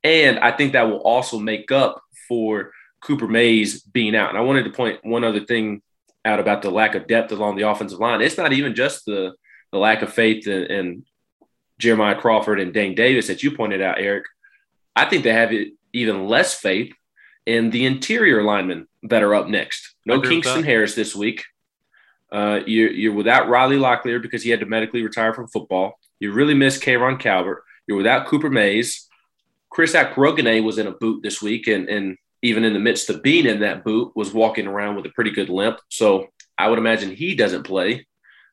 [0.04, 4.30] And I think that will also make up for Cooper Mays being out.
[4.30, 5.82] And I wanted to point one other thing
[6.24, 8.20] out about the lack of depth along the offensive line.
[8.20, 9.32] It's not even just the,
[9.72, 11.04] the lack of faith in, in
[11.78, 14.24] Jeremiah Crawford and Dane Davis that you pointed out, Eric.
[14.94, 15.52] I think they have
[15.92, 16.92] even less faith
[17.46, 19.94] in the interior linemen that are up next.
[20.06, 21.44] No Kingston Harris this week.
[22.30, 25.98] Uh, you're, you're without Riley Locklear because he had to medically retire from football.
[26.20, 27.62] You really miss K'Rojhn Calbert.
[27.86, 29.08] You're without Cooper Mays.
[29.70, 33.22] Chris Akporoghene was in a boot this week, and, and even in the midst of
[33.22, 35.78] being in that boot, was walking around with a pretty good limp.
[35.88, 36.28] So
[36.58, 38.06] I would imagine he doesn't play.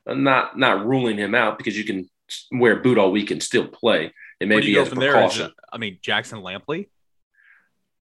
[0.07, 2.09] I'm not not ruling him out because you can
[2.51, 4.13] wear a boot all week and still play.
[4.39, 5.43] It may be as a precaution.
[5.43, 6.87] There, I mean, Jackson Lampley.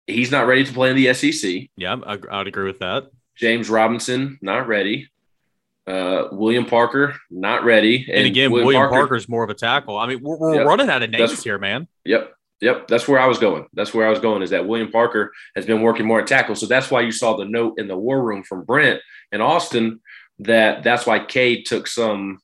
[0.06, 1.68] He's not ready to play in the SEC.
[1.76, 3.10] Yeah, I, I would agree with that.
[3.34, 5.08] James Robinson, not ready.
[5.86, 8.06] Uh, William Parker, not ready.
[8.08, 9.96] And, and again, William, William Parker, Parker's more of a tackle.
[9.96, 10.66] I mean, we're, we're yep.
[10.66, 11.86] running out of names here, man.
[12.04, 12.35] Yep.
[12.60, 12.88] Yep.
[12.88, 13.66] That's where I was going.
[13.74, 16.54] That's where I was going is that William Parker has been working more at tackle.
[16.54, 20.00] So that's why you saw the note in the war room from Brent and Austin
[20.40, 22.38] that that's why Cade took some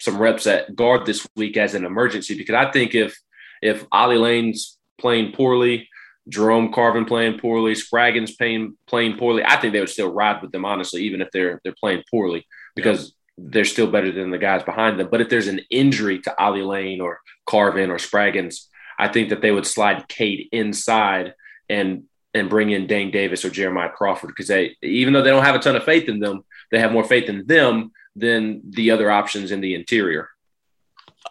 [0.00, 3.18] some reps at guard this week as an emergency because I think if
[3.62, 5.88] if Ollie Lane's playing poorly,
[6.28, 10.52] Jerome Carvin playing poorly, Spraggins playing playing poorly, I think they would still ride with
[10.52, 14.62] them honestly, even if they're they're playing poorly because they're still better than the guys
[14.62, 15.08] behind them.
[15.10, 18.66] But if there's an injury to Ollie Lane or Carvin or Spraggins,
[18.98, 21.34] I think that they would slide Cade inside
[21.68, 22.04] and
[22.34, 25.54] and bring in Dane Davis or Jeremiah Crawford because they even though they don't have
[25.54, 29.10] a ton of faith in them, they have more faith in them than the other
[29.10, 30.28] options in the interior.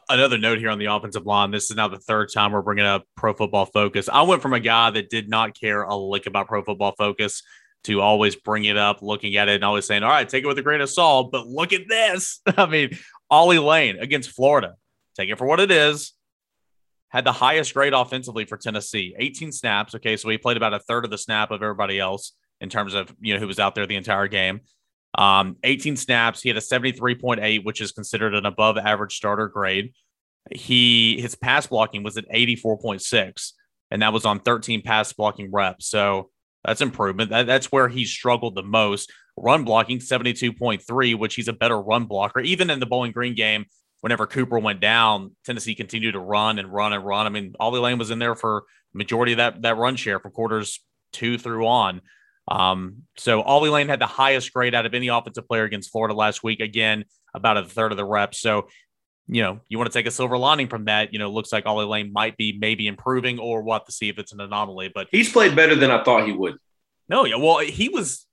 [0.10, 1.52] Another note here on the offensive line.
[1.52, 4.10] This is now the third time we're bringing up Pro Football Focus.
[4.10, 7.44] I went from a guy that did not care a lick about Pro Football Focus
[7.86, 10.48] to always bring it up, looking at it, and always saying, "All right, take it
[10.48, 12.42] with a grain of salt." But look at this.
[12.58, 12.98] I mean,
[13.30, 14.76] Ollie Lane against Florida.
[15.16, 16.14] Take it for what it is.
[17.14, 19.94] Had the highest grade offensively for Tennessee, 18 snaps.
[19.94, 22.96] Okay, so he played about a third of the snap of everybody else in terms
[22.96, 24.62] of you know who was out there the entire game.
[25.16, 26.42] Um, 18 snaps.
[26.42, 29.94] He had a 73.8, which is considered an above average starter grade.
[30.52, 33.52] He his pass blocking was at 84.6,
[33.92, 35.88] and that was on 13 pass blocking reps.
[35.88, 36.32] So
[36.66, 37.30] that's improvement.
[37.30, 39.12] That, that's where he struggled the most.
[39.38, 42.40] Run blocking 72.3, which he's a better run blocker.
[42.40, 43.66] Even in the Bowling Green game,
[44.04, 47.26] whenever Cooper went down, Tennessee continued to run and run and run.
[47.26, 50.32] I mean, Ollie Lane was in there for majority of that that run share from
[50.32, 50.82] quarters
[51.14, 52.02] two through on.
[52.50, 56.14] Um, so Ollie Lane had the highest grade out of any offensive player against Florida
[56.14, 56.60] last week.
[56.60, 58.42] Again, about a third of the reps.
[58.42, 58.68] So,
[59.30, 61.14] you know, you want to take a silver lining from that.
[61.14, 64.10] You know, looks like Ollie Lane might be maybe improving, or we'll have to see
[64.10, 64.92] if it's an anomaly.
[64.94, 66.58] But he's played better than I thought he would.
[67.08, 68.28] No, yeah, well, he was.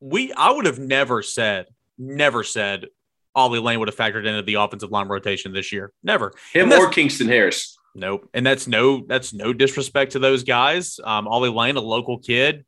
[0.00, 2.88] We I would have never said, never said
[3.34, 5.92] Ollie Lane would have factored into the offensive line rotation this year.
[6.02, 6.32] Never.
[6.52, 7.76] Him or Kingston Harris.
[7.94, 8.28] Nope.
[8.34, 10.98] And that's no that's no disrespect to those guys.
[11.02, 12.64] Um, Ollie Lane, a local kid,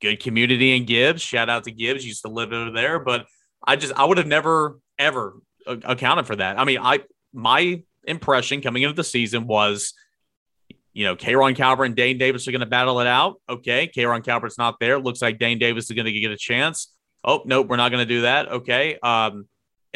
[0.00, 1.22] good community in Gibbs.
[1.22, 2.06] Shout out to Gibbs.
[2.06, 3.26] Used to live over there, but
[3.66, 5.34] I just I would have never ever
[5.66, 6.58] accounted for that.
[6.58, 7.00] I mean, I
[7.32, 9.94] my impression coming into the season was,
[10.92, 13.40] you know, K'Rojhn Calbert and Dane Davis are going to battle it out.
[13.48, 14.98] Okay, K'Rojhn Calbert's not there.
[14.98, 16.94] Looks like Dane Davis is going to get a chance.
[17.24, 18.48] Oh nope, we're not going to do that.
[18.48, 19.46] Okay, um,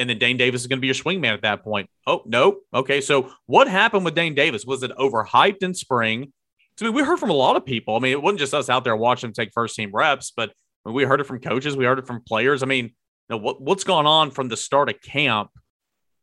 [0.03, 1.89] and then Dane Davis is going to be your swingman at that point.
[2.07, 2.59] Oh no.
[2.75, 4.67] Okay, so what happened with Dane Davis?
[4.67, 6.33] Was it overhyped in spring?
[6.81, 7.95] I mean, we heard from a lot of people.
[7.95, 10.53] I mean, it wasn't just us out there watching him take first team reps, but
[10.85, 12.65] we heard it from coaches, we heard it from players.
[12.65, 12.93] I mean, you
[13.31, 15.51] know, what what's gone on from the start of camp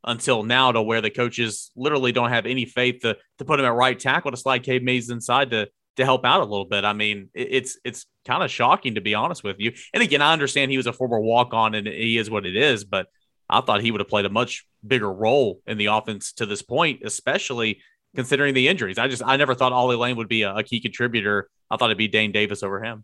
[0.03, 3.65] until now to where the coaches literally don't have any faith to to put him
[3.65, 6.85] at right tackle to slide Cade Mays inside to to help out a little bit.
[6.85, 9.73] I mean, it, it's it's kind of shocking to be honest with you.
[9.93, 12.55] And again, I understand he was a former walk on and he is what it
[12.55, 13.07] is, but
[13.49, 16.62] I thought he would have played a much bigger role in the offense to this
[16.62, 17.81] point, especially
[18.15, 18.97] considering the injuries.
[18.97, 21.49] I just I never thought Ollie Lane would be a, a key contributor.
[21.69, 23.03] I thought it'd be Dane Davis over him.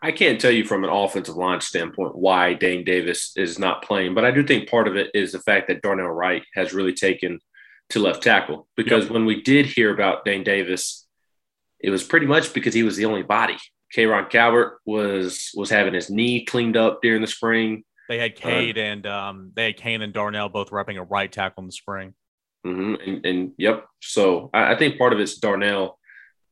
[0.00, 4.14] I can't tell you from an offensive line standpoint why Dane Davis is not playing,
[4.14, 6.94] but I do think part of it is the fact that Darnell Wright has really
[6.94, 7.40] taken
[7.90, 8.68] to left tackle.
[8.76, 9.12] Because yep.
[9.12, 11.06] when we did hear about Dane Davis,
[11.80, 13.56] it was pretty much because he was the only body.
[13.96, 17.84] K'Rojhn Calbert was was having his knee cleaned up during the spring.
[18.08, 21.62] They had Cade and um, they had Kane and Darnell both repping a right tackle
[21.62, 22.14] in the spring.
[22.66, 22.94] Mm-hmm.
[23.08, 23.86] And, and, yep.
[24.00, 25.98] So I, I, think part of it's Darnell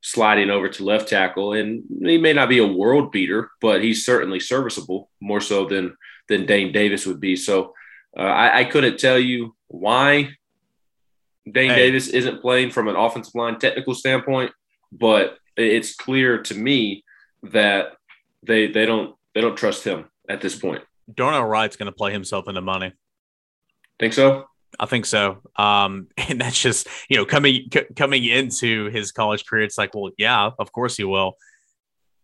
[0.03, 4.05] sliding over to left tackle, and he may not be a world beater, but he's
[4.05, 5.97] certainly serviceable, more so than
[6.29, 7.37] than Dane Davis would be.
[7.37, 7.75] So
[8.17, 10.31] uh, I, I, couldn't tell you why
[11.51, 11.77] Dane hey.
[11.77, 14.53] Davis isn't playing from an offensive line technical standpoint,
[14.93, 17.05] but it's clear to me
[17.43, 17.97] that
[18.43, 20.83] they they don't they don't trust him at this point.
[21.13, 22.93] Darnell Wright's going to play himself into money.
[23.99, 24.47] Think so?
[24.79, 25.43] I think so.
[25.57, 29.95] Um, and that's just you know coming c- coming into his college career, it's like,
[29.95, 31.37] well, yeah, of course he will.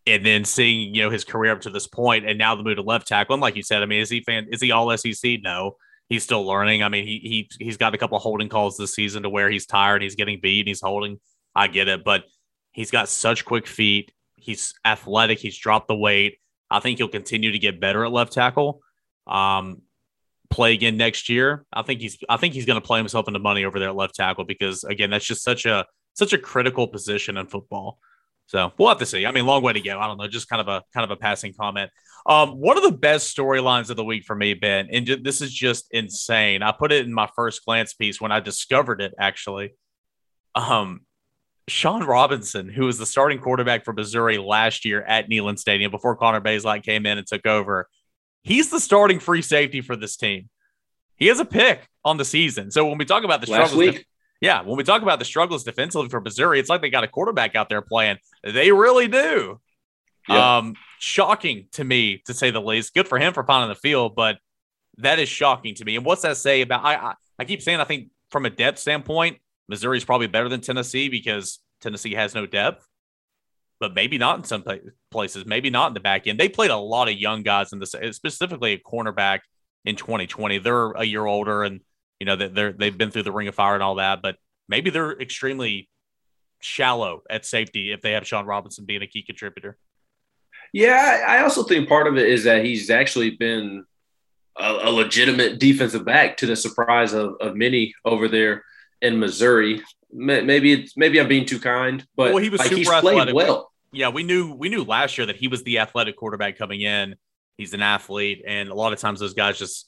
[0.06, 2.76] And then seeing you know his career up to this point, and now the move
[2.76, 3.34] to left tackle.
[3.34, 4.48] And like you said, I mean, is he fan?
[4.50, 5.38] Is he all SEC?
[5.42, 5.76] No,
[6.08, 6.82] he's still learning.
[6.82, 9.66] I mean, he he he's got a couple holding calls this season to where he's
[9.66, 11.20] tired, he's getting beat, he's holding.
[11.54, 12.24] I get it, but
[12.72, 14.12] he's got such quick feet.
[14.36, 15.38] He's athletic.
[15.38, 16.38] He's dropped the weight.
[16.72, 18.80] I think he'll continue to get better at left tackle.
[19.26, 19.82] Um,
[20.50, 21.64] play again next year.
[21.72, 23.96] I think he's I think he's going to play himself into money over there at
[23.96, 27.98] left tackle because again, that's just such a such a critical position in football.
[28.46, 29.24] So we'll have to see.
[29.24, 29.98] I mean, long way to go.
[29.98, 31.90] I don't know, just kind of a kind of a passing comment.
[32.26, 35.52] Um, one of the best storylines of the week for me, Ben, and this is
[35.52, 36.62] just insane.
[36.62, 39.14] I put it in my first glance piece when I discovered it.
[39.18, 39.74] Actually,
[40.54, 41.00] um,
[41.68, 46.16] Shawn Robinson, who was the starting quarterback for Missouri last year at Neyland Stadium before
[46.16, 47.88] Connor Bazelak came in and took over,
[48.42, 50.48] he's the starting free safety for this team.
[51.16, 52.70] He has a pick on the season.
[52.70, 54.00] So when we talk about the last struggles,
[54.40, 57.08] yeah, when we talk about the struggles defensively for Missouri, it's like they got a
[57.08, 58.18] quarterback out there playing.
[58.42, 59.60] They really do.
[60.28, 62.94] Um, shocking to me to say the least.
[62.94, 64.38] Good for him for finding the field, but
[64.98, 65.96] that is shocking to me.
[65.96, 66.84] And what's that say about?
[66.84, 69.38] I I, I keep saying I think from a depth standpoint,
[69.72, 72.86] Missouri is probably better than Tennessee because Tennessee has no depth
[73.82, 74.62] but maybe not in some
[75.10, 76.38] places, maybe not in the back end.
[76.38, 79.40] They played a lot of young guys in this, specifically a cornerback
[79.84, 80.58] in 2020.
[80.58, 81.80] They're a year older and,
[82.20, 84.36] you know, they're, they've been through the ring of fire and all that, but
[84.68, 85.88] maybe they're extremely
[86.60, 89.76] shallow at safety if they have Shawn Robinson being a key contributor.
[90.72, 93.84] Yeah, I also think part of it is that he's actually been
[94.56, 98.62] a, a legitimate defensive back to the surprise of, of many over there
[99.02, 99.82] in Missouri.
[100.10, 103.34] Maybe it's maybe I'm being too kind, but well, he was like, he's played athletic.
[103.34, 106.80] well yeah, we knew we knew last year that he was the athletic quarterback coming
[106.80, 107.14] in.
[107.58, 109.86] He's an athlete, and a lot of times those guys just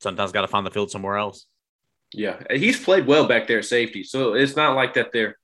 [0.00, 1.46] sometimes got to find the field somewhere else.
[2.12, 4.02] Yeah, he's played well back there, safety.
[4.02, 5.36] So it's not like that they're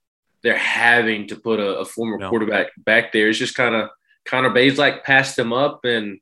[0.43, 2.31] they're having to put a, a former no.
[2.31, 3.29] quarterback back there.
[3.29, 3.91] It's just kind of
[4.25, 6.21] Connor Bazelak passed him up, and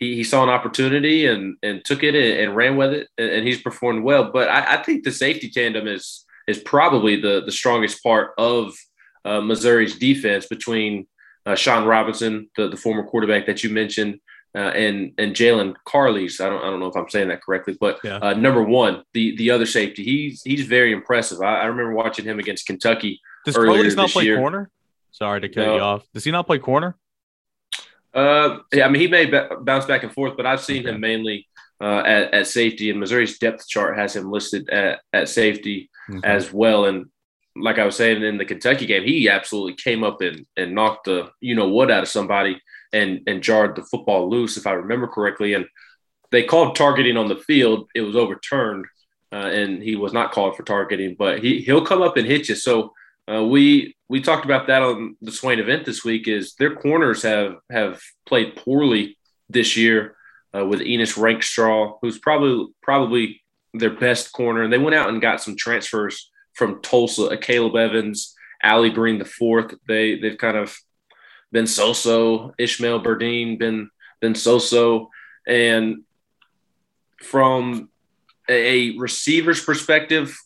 [0.00, 3.30] he, he saw an opportunity and and took it and, and ran with it, and,
[3.30, 4.32] and, he's performed well.
[4.32, 8.74] But I, I think the safety tandem is is probably the the strongest part of
[9.24, 11.06] uh, Missouri's defense between
[11.46, 14.20] uh, Shawn Robinson, the, the former quarterback that you mentioned,
[14.54, 16.40] uh, and and Jaylon Carlies.
[16.40, 18.16] I don't I don't know if I'm saying that correctly, but yeah.
[18.16, 21.40] uh, number one, the the other safety, he's he's very impressive.
[21.40, 23.20] I, I remember watching him against Kentucky.
[23.44, 24.38] Does Carlies not play year.
[24.38, 24.70] corner?
[25.12, 25.76] Sorry to cut no.
[25.76, 26.06] you off.
[26.14, 26.96] Does he not play corner?
[28.12, 31.00] Uh, yeah, I mean he may b- bounce back and forth, but I've seen him
[31.00, 31.46] mainly
[31.80, 36.26] uh, at, at safety, and Missouri's depth chart has him listed at at safety okay.
[36.26, 36.86] as well.
[36.86, 37.06] And
[37.56, 41.04] like I was saying in the Kentucky game, he absolutely came up and, and knocked
[41.04, 42.60] the you know what out of somebody
[42.92, 45.54] and and jarred the football loose, if I remember correctly.
[45.54, 45.66] And
[46.30, 47.88] they called targeting on the field.
[47.94, 48.86] It was overturned,
[49.32, 51.16] uh, and he was not called for targeting.
[51.18, 52.56] But he he'll come up and hit you.
[52.56, 52.92] So
[53.30, 56.26] uh, we we talked about that on the Swain event this week.
[56.26, 59.16] Is their corners have have played poorly
[59.48, 60.16] this year
[60.56, 65.20] uh, with Ennis Rakestraw, who's probably probably their best corner, and they went out and
[65.20, 69.74] got some transfers from Tulsa, a Caleb Evans, Allie Green the fourth.
[69.86, 70.76] They they've kind of
[71.52, 72.54] been so-so.
[72.58, 73.90] Ishmael Burdine been
[74.20, 75.10] been so-so,
[75.46, 76.02] and
[77.22, 77.90] from
[78.48, 80.36] a receiver's perspective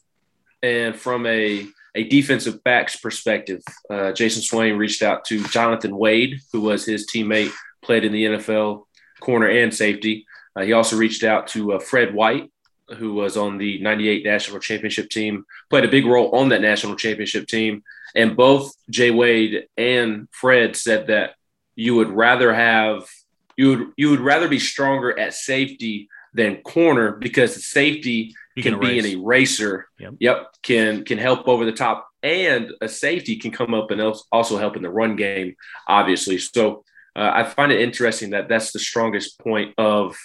[0.62, 6.40] and from a a defensive back's perspective, uh, Jayson Swain reached out to Jonathan Wade,
[6.52, 7.52] who was his teammate,
[7.82, 8.84] played in the NFL,
[9.20, 10.26] corner and safety.
[10.56, 12.50] Uh, he also reached out to uh, Fred White,
[12.96, 16.96] who was on the 98 national championship team, played a big role on that national
[16.96, 17.82] championship team.
[18.14, 21.34] And both Jay Wade and Fred said that
[21.74, 23.08] you would rather have
[23.56, 28.72] you would you would rather be stronger at safety than corner because safety you can,
[28.72, 29.86] can be an eraser.
[29.98, 30.14] Yep.
[30.20, 30.46] yep.
[30.62, 32.08] Can can help over the top.
[32.22, 34.00] And a safety can come up and
[34.32, 36.38] also help in the run game, obviously.
[36.38, 36.84] So
[37.16, 40.16] uh, I find it interesting that that's the strongest point of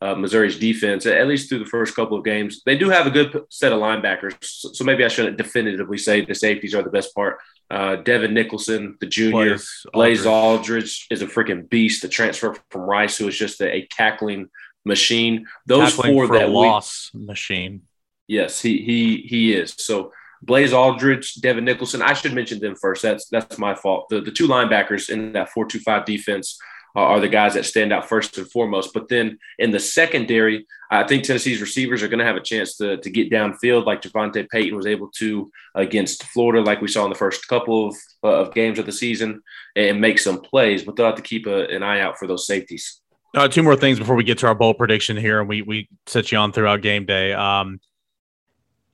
[0.00, 2.62] uh, Missouri's defense, at least through the first couple of games.
[2.66, 6.34] They do have a good set of linebackers, so maybe I shouldn't definitively say the
[6.34, 7.38] safeties are the best part.
[7.70, 11.06] Uh, Devin Nicholson, the junior, Blaze, Blaze Alldredge.
[11.10, 12.02] is a freaking beast.
[12.02, 14.50] The transfer from Rice, who is just a, a cackling
[14.84, 15.46] machine.
[15.66, 17.82] Those cackling four that loss we, machine.
[18.26, 19.74] Yes, he he he is.
[19.78, 22.02] So Blaze Alldredge, Devin Nicholson.
[22.02, 23.02] I should mention them first.
[23.02, 24.08] That's that's my fault.
[24.08, 26.58] The the two linebackers in that four two five defense
[26.96, 28.94] are the guys that stand out first and foremost.
[28.94, 32.76] But then in the secondary, I think Tennessee's receivers are going to have a chance
[32.76, 37.02] to, to get downfield like JaVonta Payton was able to against Florida, like we saw
[37.04, 39.42] in the first couple of, uh, of games of the season,
[39.74, 40.84] and make some plays.
[40.84, 43.00] But they'll have to keep a, an eye out for those safeties.
[43.34, 45.88] Uh, two more things before we get to our bowl prediction here, and we we
[46.06, 47.32] set you on throughout game day.
[47.32, 47.80] Um,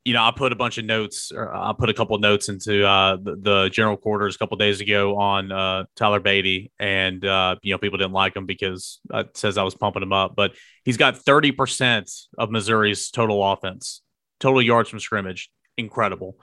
[0.03, 2.49] you know, I put a bunch of notes, or I put a couple of notes
[2.49, 7.23] into uh, the, the, general quarters a couple days ago on uh, Tyler Badie, and
[7.23, 10.35] uh, you know, people didn't like him because it says I was pumping him up,
[10.35, 10.53] but
[10.85, 14.01] he's got thirty percent of Missouri's total offense,
[14.39, 16.37] total yards from scrimmage, incredible.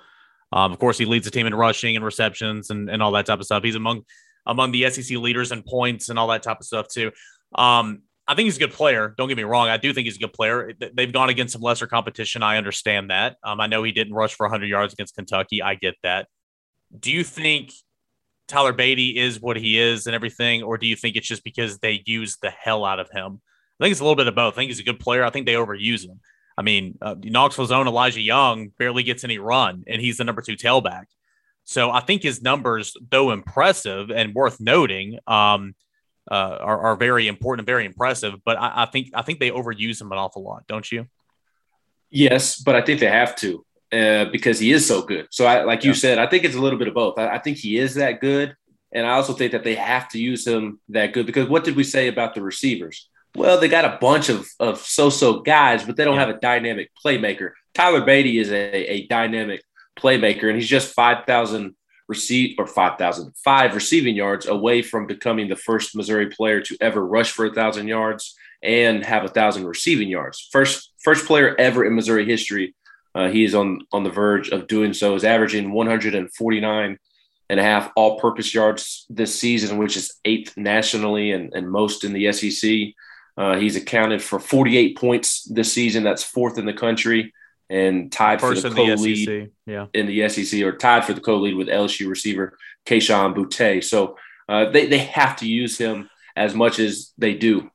[0.52, 3.26] Um, of course, he leads the team in rushing and receptions and, and all that
[3.26, 3.64] type of stuff.
[3.64, 4.04] He's among
[4.46, 7.12] among the SEC leaders in points and all that type of stuff too.
[7.56, 9.14] Um, I think he's a good player.
[9.18, 9.70] Don't get me wrong.
[9.70, 10.74] I do think he's a good player.
[10.94, 12.44] They've gone against some lesser competition.
[12.44, 13.38] I understand that.
[13.42, 15.62] Um, I know he didn't rush for 100 yards against Kentucky.
[15.62, 16.28] I get that.
[17.00, 17.72] Do you think
[18.48, 21.80] Tyler Badie is what he is and everything, or do you think it's just because
[21.80, 23.42] they use the hell out of him?
[23.80, 24.54] I think it's a little bit of both.
[24.54, 25.24] I think he's a good player.
[25.24, 26.20] I think they overuse him.
[26.58, 30.42] I mean, uh, Knoxville's own Elijah Young barely gets any run, and he's the number
[30.42, 31.06] two tailback.
[31.66, 35.76] So I think his numbers, though impressive and worth noting, um,
[36.30, 38.36] uh, are, are very important, and very impressive.
[38.46, 41.08] But I, I, think I think they overuse him an awful lot, don't you?
[42.10, 45.28] Yes, but I think they have to uh, because he is so good.
[45.32, 47.18] So, I, like you said, I think it's a little bit of both.
[47.18, 48.56] I, I, think he is that good,
[48.92, 51.76] and I also think that they have to use him that good because what did
[51.76, 53.10] we say about the receivers?
[53.36, 56.26] Well, they got a bunch of of so-so guys, but they don't yeah.
[56.26, 57.52] have a dynamic playmaker.
[57.74, 59.64] Tyler Badie is a, a dynamic
[59.98, 61.76] playmaker, and he's just five thousand
[62.08, 67.32] receive or 5,005 receiving yards away from becoming the first Missouri player to ever rush
[67.32, 70.48] for a thousand yards and have a thousand receiving yards.
[70.52, 72.76] First, first player ever in Missouri history.
[73.14, 77.00] Uh, he is on, on the verge of doing so, is averaging 149
[77.50, 82.04] and a half all purpose yards this season, which is eighth nationally and, and most
[82.04, 82.94] in the SEC.
[83.38, 86.04] Uh, he's accounted for 48 points this season.
[86.04, 87.34] That's fourth in the country
[87.70, 89.88] and tied First for the co-lead the yeah.
[89.94, 93.84] in the SEC, or tied for the co-lead with LSU receiver Kayshon Boutte.
[93.84, 97.70] So uh, they they have to use him as much as they do.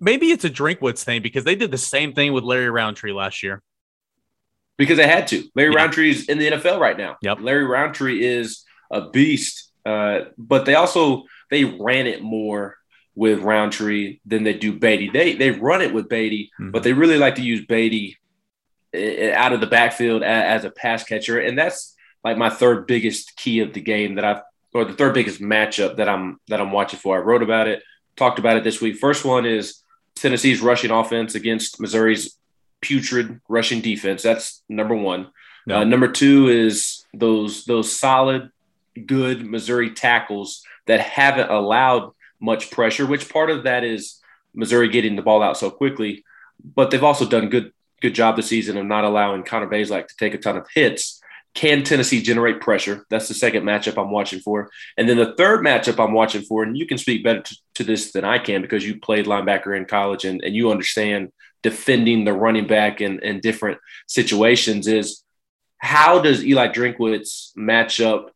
[0.00, 3.42] Maybe it's a Drinkwitz thing because they did the same thing with Larry Rountree last
[3.42, 3.62] year.
[4.76, 5.44] Because they had to.
[5.54, 5.78] Larry yeah.
[5.78, 7.16] Rountree is in the NFL right now.
[7.22, 7.38] Yep.
[7.40, 12.76] Larry Rountree is a beast, uh, but they also they ran it more
[13.14, 15.12] with Rountree than they do Badie.
[15.12, 16.72] They they run it with Badie, mm-hmm.
[16.72, 18.16] but they really like to use Badie
[18.96, 23.60] out of the backfield as a pass catcher, and that's like my third biggest key
[23.60, 24.42] of the game that I've
[24.74, 27.16] or the third biggest matchup that I'm that I'm watching for.
[27.16, 27.82] I wrote about it,
[28.16, 28.96] talked about it this week.
[28.96, 29.82] First one is
[30.16, 32.36] Tennessee's rushing offense against Missouri's
[32.80, 34.22] putrid rushing defense.
[34.22, 35.28] That's number one.
[35.66, 35.78] No.
[35.78, 38.50] Uh, number two is those those solid,
[39.06, 43.06] good Missouri tackles that haven't allowed much pressure.
[43.06, 44.20] Which part of that is
[44.54, 46.24] Missouri getting the ball out so quickly,
[46.62, 50.16] but they've also done good good job this season of not allowing Connor Bazelak to
[50.16, 51.20] take a ton of hits.
[51.54, 53.06] Can Tennessee generate pressure?
[53.08, 54.70] That's the second matchup I'm watching for.
[54.98, 57.84] And then the third matchup I'm watching for, and you can speak better to, to
[57.84, 61.32] this than I can because you played linebacker in college and, and you understand
[61.62, 65.24] defending the running back in, in different situations, is
[65.78, 68.32] how does Eli Drinkwitz match up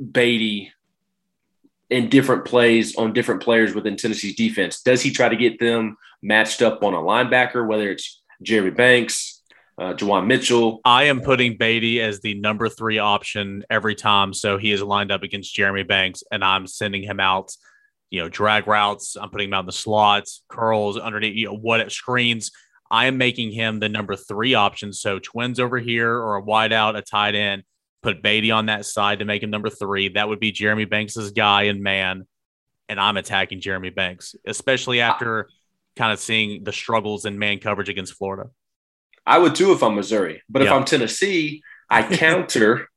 [0.00, 0.70] Badie
[1.90, 4.80] in different plays on different players within Tennessee's defense?
[4.80, 9.42] Does he try to get them matched up on a linebacker, whether it's Jeremy Banks,
[9.78, 10.80] uh, Juwan Mitchell.
[10.84, 14.32] I am putting Badie as the number three option every time.
[14.32, 17.52] So he is lined up against Jeremy Banks, and I'm sending him out,
[18.10, 19.16] you know, drag routes.
[19.16, 22.52] I'm putting him out in the slots, curls underneath, you know, what screens.
[22.90, 24.92] I am making him the number three option.
[24.92, 27.64] So twins over here or a wide out, a tight end.
[28.02, 30.10] Put Badie on that side to make him number three.
[30.10, 32.26] That would be Jeremy Banks's guy and man.
[32.88, 35.48] And I'm attacking Jeremy Banks, especially after
[35.96, 38.50] kind of seeing the struggles in man coverage against Florida.
[39.26, 40.68] I would too if I'm Missouri, but yeah.
[40.68, 42.88] if I'm Tennessee, I counter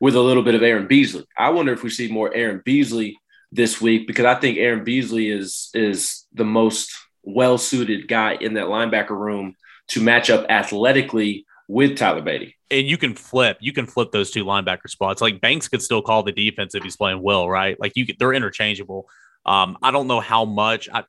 [0.00, 1.24] with a little bit of Aaron Beasley.
[1.36, 3.16] I wonder if we see more Aaron Beasley
[3.52, 8.54] this week because I think Aaron Beasley is is the most well suited guy in
[8.54, 9.54] that linebacker room
[9.88, 12.54] to match up athletically with Tyler Badie.
[12.70, 15.20] And you can flip, you can flip those two linebacker spots.
[15.20, 17.78] Like Banks could still call the defense if he's playing well, right?
[17.78, 19.08] Like you, could, they're interchangeable.
[19.44, 20.88] Um, I don't know how much.
[20.92, 21.04] I,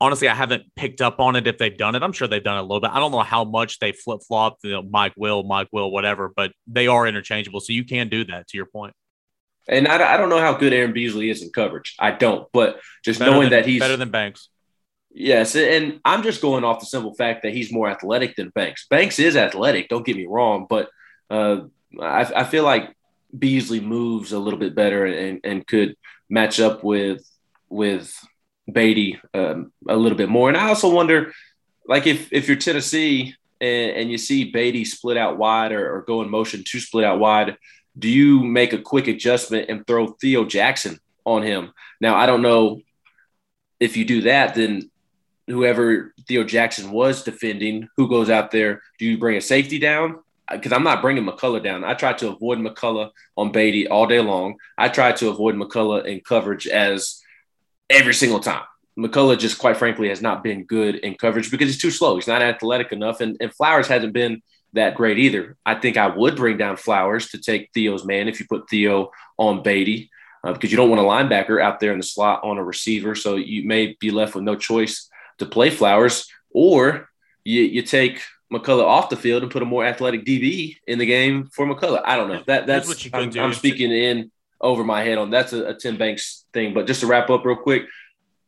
[0.00, 2.02] honestly, I haven't picked up on it if they've done it.
[2.02, 2.90] I'm sure they've done it a little bit.
[2.90, 6.32] I don't know how much they flip flop, you know, Mike will, Mike will, whatever,
[6.34, 7.60] but they are interchangeable.
[7.60, 8.94] So you can do that to your point.
[9.66, 11.94] And I, I don't know how good Aaron Beasley is in coverage.
[11.98, 14.48] I don't, but just better knowing than, that he's better than Banks.
[15.10, 15.56] Yes.
[15.56, 18.86] And I'm just going off the simple fact that he's more athletic than Banks.
[18.88, 20.90] Banks is athletic, don't get me wrong, but
[21.30, 21.62] uh,
[22.00, 22.94] I, I feel like
[23.36, 25.96] Beasley moves a little bit better and, and could
[26.28, 27.28] match up with
[27.68, 28.14] with
[28.70, 30.48] Badie um, a little bit more.
[30.48, 31.32] And I also wonder,
[31.86, 36.02] like if if you're Tennessee and, and you see Badie split out wide or, or
[36.02, 37.56] go in motion to split out wide,
[37.98, 41.72] do you make a quick adjustment and throw Theo Jackson on him?
[42.00, 42.80] Now I don't know
[43.80, 44.90] if you do that, then
[45.46, 48.82] whoever Theo Jackson was defending, who goes out there?
[48.98, 50.20] Do you bring a safety down?
[50.50, 51.84] Because I'm not bringing McCollough down.
[51.84, 54.56] I try to avoid McCollough on Badie all day long.
[54.76, 57.22] I try to avoid McCollough in coverage as
[57.90, 58.64] every single time.
[58.98, 62.14] McCollough just quite frankly has not been good in coverage because he's too slow.
[62.14, 64.42] He's not athletic enough, and, and Flowers hasn't been
[64.74, 65.56] that great either.
[65.64, 69.10] I think I would bring down Flowers to take Theo's man if you put Theo
[69.36, 70.10] on Badie
[70.44, 73.14] uh, because you don't want a linebacker out there in the slot on a receiver.
[73.14, 75.08] So you may be left with no choice
[75.38, 77.08] to play Flowers, or
[77.44, 78.22] you, you take
[78.52, 82.02] McCollough off the field and put a more athletic DB in the game for McCollough.
[82.04, 82.42] I don't know.
[82.46, 83.40] That that's what you I'm, do.
[83.40, 84.30] I'm speaking in
[84.60, 86.74] over my head on that's a, a Tim Banks thing.
[86.74, 87.84] But just to wrap up real quick,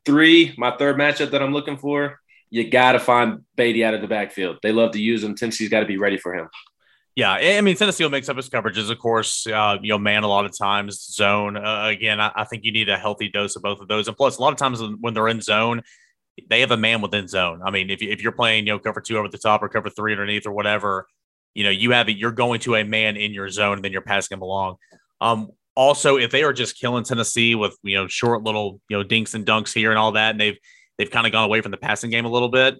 [0.04, 4.00] three, my third matchup that I'm looking for, you got to find Badie out of
[4.00, 4.58] the backfield.
[4.62, 5.34] They love to use him.
[5.34, 6.48] Tennessee's got to be ready for him.
[7.16, 9.46] Yeah, I mean Tennessee will mix up his coverages, of course.
[9.46, 11.56] Uh, you know, man, a lot of times zone.
[11.56, 14.14] Uh, again, I, I, think you need a healthy dose of both of those, and
[14.14, 15.82] plus, a lot of times when they're in zone,
[16.50, 17.62] they have a man within zone.
[17.64, 19.88] I mean, if, if you're playing, you know, cover two over the top or cover
[19.88, 21.06] three underneath or whatever,
[21.54, 23.92] you know, you have it, you're going to a man in your zone and then
[23.92, 24.76] you're passing him along.
[25.22, 29.02] Um, also, if they are just killing Tennessee with, you know, short little, you know,
[29.02, 30.58] dinks and dunks here and all that, and they've,
[30.98, 32.76] they've kind of gone away from the passing game a little bit,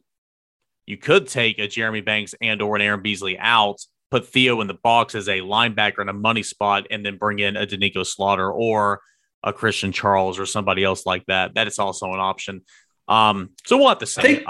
[0.86, 3.80] you could take a Jeremy Banks and or an Aaron Beasley out,
[4.10, 7.38] put Theo in the box as a linebacker in a money spot, and then bring
[7.38, 9.00] in a Doneiko Slaughter or
[9.42, 11.54] a Christian Charles or somebody else like that.
[11.54, 12.62] That is also an option.
[13.08, 14.20] Um, so we'll have to see.
[14.20, 14.48] I, think,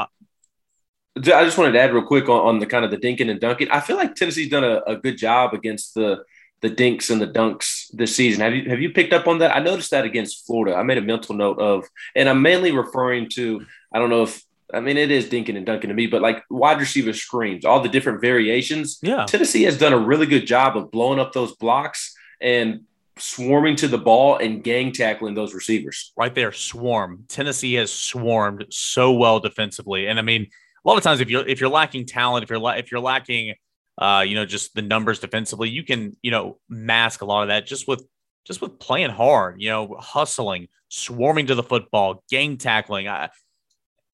[1.35, 3.41] I just wanted to add real quick on, on, the kind of the dinking and
[3.41, 3.71] dunking.
[3.71, 6.25] I feel like Tennessee's done a, a, good job against the
[6.63, 8.41] the dinks and the dunks this season.
[8.43, 9.55] Have you have you picked up on that?
[9.55, 10.77] I noticed that against Florida.
[10.77, 11.85] I made a mental note of,
[12.15, 13.65] and I'm mainly referring to.
[13.93, 16.45] I don't know if I mean it is Dinkin and Duncan to me, but like
[16.51, 18.99] wide receiver screens, all the different variations.
[19.03, 22.83] Yeah, Tennessee has done a really good job of blowing up those blocks and
[23.19, 26.13] swarming to the ball and gang tackling those receivers.
[26.17, 27.25] Right there, swarm.
[27.29, 30.49] Tennessee has swarmed so well defensively, and I mean,
[30.85, 33.01] a lot of times if you're if you're lacking talent, if you're la- if you're
[33.01, 33.55] lacking,
[33.99, 37.49] uh, you know, just the numbers defensively, you can you know mask a lot of
[37.49, 38.07] that just with
[38.45, 43.09] just with playing hard, you know, hustling, swarming to the football, gang tackling.
[43.09, 43.31] I,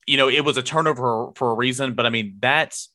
[0.07, 2.91] you know, it was a turnover for a reason, but I mean that's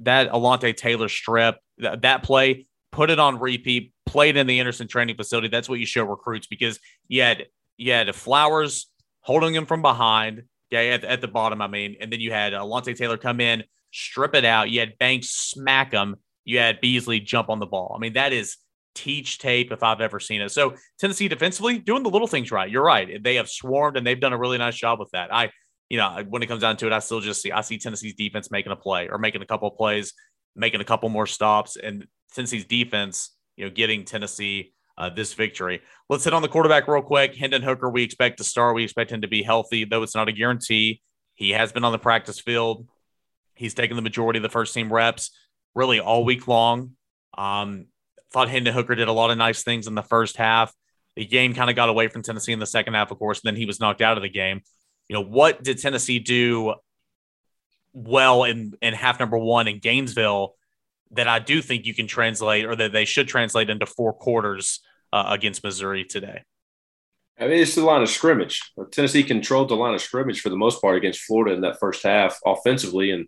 [0.00, 4.86] that Alontae Taylor strip that, that play put it on repeat, played in the Anderson
[4.86, 5.48] training facility.
[5.48, 6.78] That's what you show recruits because
[7.08, 8.86] you had you had Flowers
[9.20, 11.60] holding him from behind, yeah, at, at the bottom.
[11.60, 13.64] I mean, and then you had Alontae Taylor come in,
[13.94, 14.70] strip it out.
[14.70, 16.16] You had Banks smack him.
[16.44, 17.94] You had Beasley jump on the ball.
[17.96, 18.56] I mean, that is
[18.94, 20.50] teach tape if I've ever seen it.
[20.50, 22.70] So Tennessee defensively doing the little things right.
[22.70, 23.22] You're right.
[23.22, 25.32] They have swarmed and they've done a really nice job with that.
[25.32, 25.50] I,
[25.88, 28.14] you know, when it comes down to it, I still just see I see Tennessee's
[28.14, 30.12] defense making a play or making a couple of plays,
[30.56, 35.82] making a couple more stops, and Tennessee's defense, you know, getting Tennessee uh, this victory.
[36.08, 37.34] Let's hit on the quarterback real quick.
[37.34, 38.74] Hendon Hooker, we expect to start.
[38.74, 41.00] We expect him to be healthy, though it's not a guarantee.
[41.34, 42.86] He has been on the practice field.
[43.54, 45.30] He's taken the majority of the first team reps
[45.74, 46.92] really all week long.
[47.36, 47.86] Um,
[48.32, 50.72] thought Hendon Hooker did a lot of nice things in the first half.
[51.16, 53.48] The game kind of got away from Tennessee in the second half, of course, and
[53.48, 54.60] then he was knocked out of the game.
[55.08, 56.74] You know, what did Tennessee do
[57.92, 60.54] well in, in half number one in Gainesville
[61.12, 64.80] that I do think you can translate or that they should translate into four quarters
[65.12, 66.42] uh, against Missouri today?
[67.38, 68.60] I mean, it's the line of scrimmage.
[68.92, 72.02] Tennessee controlled the line of scrimmage for the most part against Florida in that first
[72.02, 73.26] half offensively, and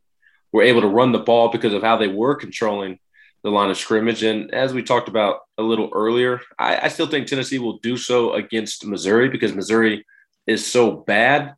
[0.57, 2.99] were able to run the ball because of how they were controlling
[3.43, 4.23] the line of scrimmage.
[4.23, 7.97] And as we talked about a little earlier, I, I still think Tennessee will do
[7.97, 10.05] so against Missouri because Missouri
[10.47, 11.55] is so bad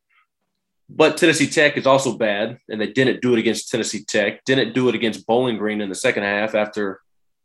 [0.88, 4.44] but Tennessee Tech is also bad, and they didn't do it against Tennessee Tech.
[4.44, 6.55] Didn't do it against Bowling Green in the second half.
[6.55, 7.01] After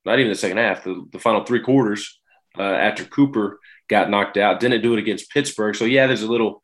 [0.05, 2.19] not even the second half, the, the final three quarters
[2.57, 4.59] uh, after Cooper got knocked out.
[4.59, 5.75] Didn't do it against Pittsburgh.
[5.75, 6.61] So yeah, there's a little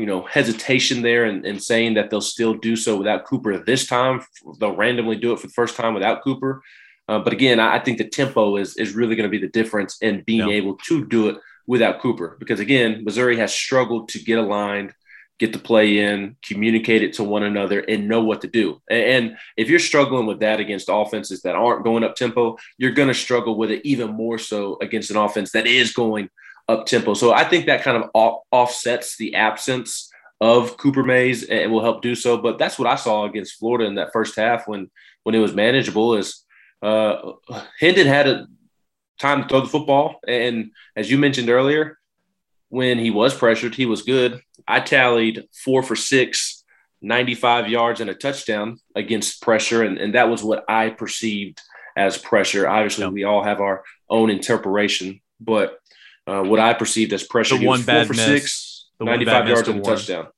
[0.00, 3.86] you know hesitation there and, and saying that they'll still do so without Cooper this
[3.86, 4.24] time.
[4.58, 6.62] They'll randomly do it for the first time without Cooper.
[7.08, 9.52] Uh, but again, I, I, think the tempo is is really going to be the
[9.52, 11.36] difference in being able to do it
[11.66, 12.36] without Cooper.
[12.38, 14.92] Because again, Missouri has struggled to get aligned
[15.38, 18.80] get the play in, communicate it to one another, and know what to do.
[18.88, 23.08] And if you're struggling with that against offenses that aren't going up tempo, you're going
[23.08, 26.30] to struggle with it even more so against an offense that is going
[26.68, 27.14] up tempo.
[27.14, 30.10] So I think that kind of off- offsets the absence
[30.40, 32.38] of Cooper Mays and will help do so.
[32.38, 34.90] But that's what I saw against Florida in that first half when
[35.22, 36.44] when it was manageable is
[36.82, 37.32] uh,
[37.80, 38.46] Hendon had a
[39.18, 40.20] time to throw the football.
[40.26, 41.98] And as you mentioned earlier,
[42.68, 44.40] when he was pressured, he was good.
[44.68, 46.64] I tallied four for six,
[47.02, 49.82] 95 yards and a touchdown against pressure.
[49.82, 51.60] And, and that was what I perceived
[51.96, 52.68] as pressure.
[52.68, 55.78] Obviously, we all have our own interpretation, but
[56.26, 59.68] uh, what I perceived as pressure, the one four bad for miss, six, 95 yards
[59.68, 60.28] and a touchdown.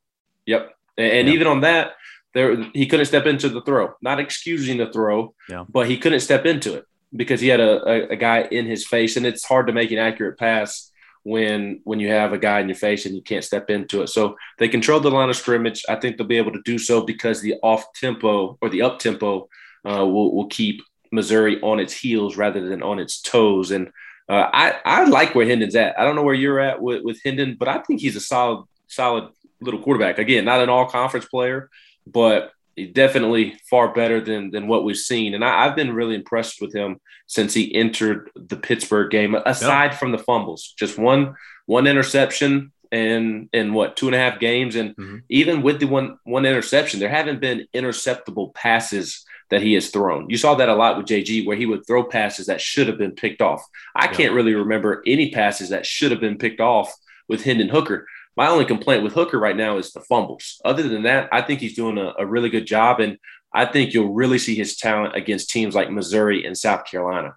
[0.47, 0.75] Yep.
[0.97, 1.35] And, and yeah.
[1.35, 1.93] even on that,
[2.35, 3.95] there he couldn't step into the throw.
[4.03, 5.65] Not excusing the throw, yeah.
[5.69, 6.85] but he couldn't step into it
[7.15, 9.91] because he had a, a, a, guy in his face, and it's hard to make
[9.91, 13.45] an accurate pass when when you have a guy in your face and you can't
[13.45, 14.09] step into it.
[14.09, 15.85] So they controlled the line of scrimmage.
[15.89, 18.99] I think they'll be able to do so because the off tempo or the up
[18.99, 19.49] tempo
[19.85, 23.71] uh, will will keep Missouri on its heels rather than on its toes.
[23.71, 23.91] And
[24.29, 25.99] uh, I I like where Hendon's at.
[25.99, 28.67] I don't know where you're at with, with Hendon, but I think he's a solid
[28.87, 30.19] solid little quarterback.
[30.19, 31.71] Again, not an all conference player,
[32.07, 32.53] but
[32.93, 35.35] definitely far better than than what we've seen.
[35.35, 39.35] And I, have been really impressed with him since he entered the Pittsburgh game.
[39.35, 40.01] Aside yep.
[40.01, 41.35] from the fumbles, just one
[41.67, 45.19] one interception and in what two and a half games, and mm-hmm.
[45.29, 50.29] even with the one one interception, there haven't been interceptable passes that he has thrown.
[50.29, 52.99] You saw that a lot with JG, where he would throw passes that should have
[52.99, 53.65] been picked off.
[53.95, 56.95] I can't really remember any passes that should have been picked off
[57.29, 58.07] with Hendon Hooker.
[58.37, 60.61] My only complaint with Hooker right now is the fumbles.
[60.65, 63.01] Other than that, I think he's doing a, a really good job.
[63.01, 63.19] And
[63.53, 67.35] I think you'll really see his talent against teams like Missouri and South Carolina.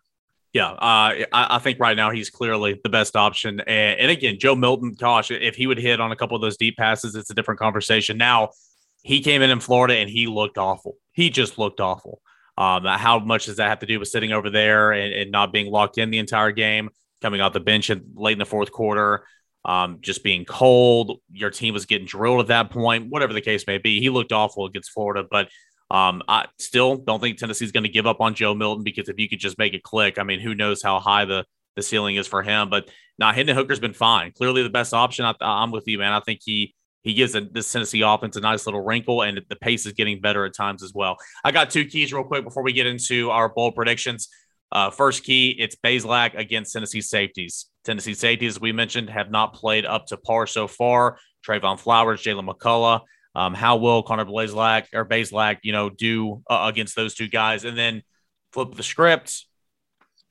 [0.53, 3.61] Yeah, uh, I, I, think right now he's clearly the best option.
[3.61, 6.57] And, and, again, Joe Milton, gosh, if he would hit on a couple of those
[6.57, 8.17] deep passes, it's a different conversation.
[8.17, 8.49] Now,
[9.01, 10.95] he came in in Florida and he looked awful.
[11.11, 12.21] He just looked awful.
[12.57, 15.53] Um, how much does that have to do with sitting over there and, and not
[15.53, 16.89] being locked in the entire game,
[17.21, 19.23] coming off the bench late in the fourth quarter?
[19.65, 21.19] um, just being cold.
[21.31, 23.99] Your team was getting drilled at that point, whatever the case may be.
[23.99, 25.49] He looked awful against Florida, but
[25.89, 29.19] um, I still don't think Tennessee's going to give up on Joe Milton because if
[29.19, 31.45] you could just make it click, I mean, who knows how high the
[31.77, 32.69] the ceiling is for him.
[32.69, 34.33] But now nah, Hendon Hooker's been fine.
[34.33, 35.23] Clearly the best option.
[35.25, 36.11] I, am with you, man.
[36.11, 36.73] I think he
[37.03, 40.21] he gives a, this Tennessee offense a nice little wrinkle, and the pace is getting
[40.21, 41.17] better at times as well.
[41.43, 44.29] I got two keys real quick before we get into our bold predictions.
[44.71, 47.67] Uh, first key, it's Bazelak against Tennessee safeties.
[47.83, 51.17] Tennessee safeties, as we mentioned, have not played up to par so far.
[51.45, 53.01] Trevon Flowers, Jaylen McCollough.
[53.33, 57.65] Um, how will Connor Bazelak or Bazelak, you know, do uh, against those two guys?
[57.65, 58.03] And then
[58.53, 59.45] flip the script.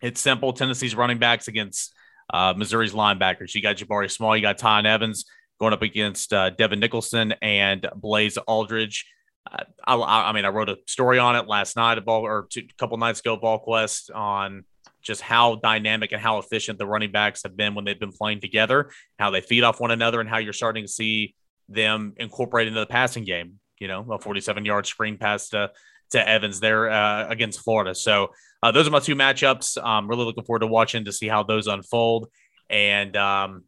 [0.01, 0.53] It's simple.
[0.53, 1.95] Tennessee's running backs against
[2.33, 3.55] uh, Missouri's linebackers.
[3.55, 5.25] You got Jabari Small, you got Tiyon Evans
[5.61, 9.05] going up against uh, Devin Nicholson and Blaze Alldredge.
[9.47, 12.61] I, I, mean, I wrote a story on it last night, a ball or two,
[12.61, 14.65] a couple nights ago, VolQuest on
[15.03, 18.41] just how dynamic and how efficient the running backs have been when they've been playing
[18.41, 21.35] together, how they feed off one another, and how you're starting to see
[21.69, 23.59] them incorporate into the passing game.
[23.79, 25.71] You know, a 47 yard screen pass to
[26.11, 27.95] to Evans there uh, against Florida.
[27.95, 28.33] So
[28.63, 29.79] uh, those are my two matchups.
[29.83, 32.29] I'm really looking forward to watching to see how those unfold.
[32.69, 33.65] And um,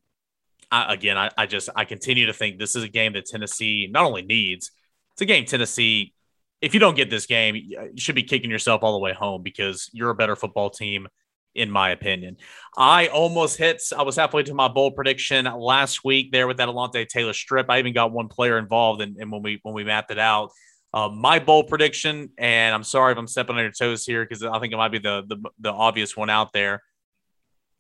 [0.73, 3.89] I, again, I, I just I continue to think this is a game that Tennessee
[3.93, 4.73] not only needs
[5.13, 6.15] it's a game Tennessee.
[6.61, 9.43] If you don't get this game, you should be kicking yourself all the way home
[9.43, 11.09] because you're a better football team,
[11.55, 12.37] in my opinion.
[12.77, 13.83] I almost hit.
[13.97, 17.69] I was halfway to my bowl prediction last week there with that Alontae Taylor strip.
[17.69, 20.51] I even got one player involved, and, and when we when we mapped it out.
[20.95, 24.43] Uh, my bold prediction, and I'm sorry if I'm stepping on your toes here because
[24.43, 26.83] I think it might be the, the the obvious one out there.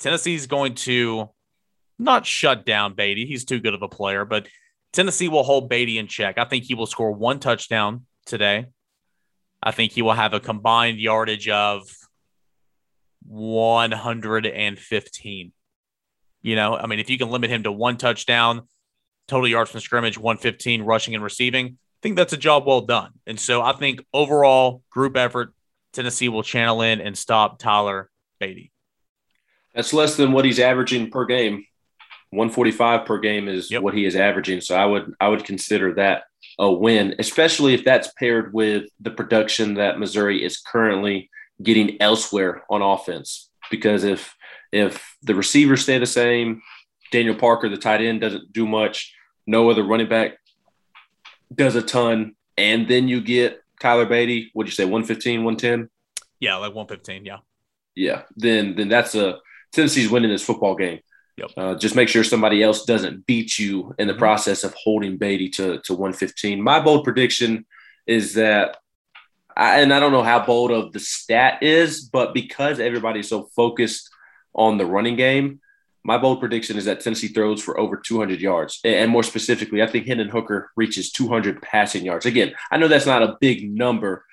[0.01, 1.29] Tennessee's going to
[2.03, 3.27] not shut down Badie.
[3.27, 4.49] He's too good of a player, but
[4.93, 6.39] Tennessee will hold Badie in check.
[6.39, 8.67] I think he will score one touchdown today.
[9.63, 11.89] I think he will have a combined yardage of
[13.27, 15.53] 115.
[16.45, 18.63] You know, I mean, if you can limit him to one touchdown,
[19.29, 23.13] total yards from scrimmage, 115 rushing and receiving, I think that's a job well done.
[23.27, 25.55] And so I think overall group effort,
[25.93, 28.73] Tennessee will channel in and stop Tyler Badie.
[29.75, 31.65] That's less than what he's averaging per game.
[32.33, 33.83] 145 per game is yep.
[33.83, 34.63] what he is averaging.
[34.63, 36.25] So I would I would consider that
[36.59, 41.31] a win, especially if that's paired with the production that Missouri is currently
[41.63, 43.51] getting elsewhere on offense.
[43.71, 44.35] Because if
[44.73, 46.63] if the receivers stay the same,
[47.11, 49.15] Daniel Parker, the tight end, doesn't do much.
[49.47, 50.39] No other running back
[51.55, 54.51] does a ton, and then you get Tyler Badie.
[54.55, 55.91] Would you say 115, 110?
[56.41, 57.27] Yeah, like 115.
[57.27, 57.39] Yeah.
[57.95, 58.23] Yeah.
[58.37, 59.39] Then then that's a
[59.73, 61.01] Tennessee's winning this football game.
[61.37, 61.51] Yep.
[61.57, 64.21] Uh, just make sure somebody else doesn't beat you in the mm-hmm.
[64.21, 66.63] process of holding Badie to, to 115.
[66.63, 67.65] My bold prediction
[68.07, 68.77] is that,
[69.57, 73.45] I, and I don't know how bold of the stat is, but because everybody's so
[73.57, 74.11] focused
[74.55, 75.61] on the running game,
[76.05, 78.81] my bold prediction is that Tennessee throws for over 200 yards.
[78.85, 82.27] And more specifically, I think Hendon Hooker reaches 200 passing yards.
[82.27, 84.25] Again, I know that's not a big number,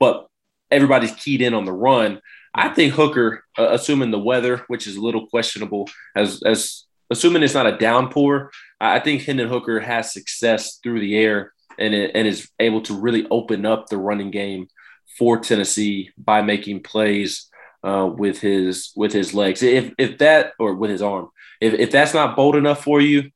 [0.00, 0.26] but
[0.70, 2.20] everybody's keyed in on the run.
[2.54, 7.42] I think Hooker, uh, assuming the weather, which is a little questionable, as as assuming
[7.42, 12.12] it's not a downpour, I think Hendon Hooker has success through the air and it,
[12.14, 14.68] and is able to really open up the running game
[15.16, 17.48] for Tennessee by making plays
[17.82, 19.62] uh, with his with his legs.
[19.62, 21.28] If if that or with his arm,
[21.60, 23.30] if if that's not bold enough for you,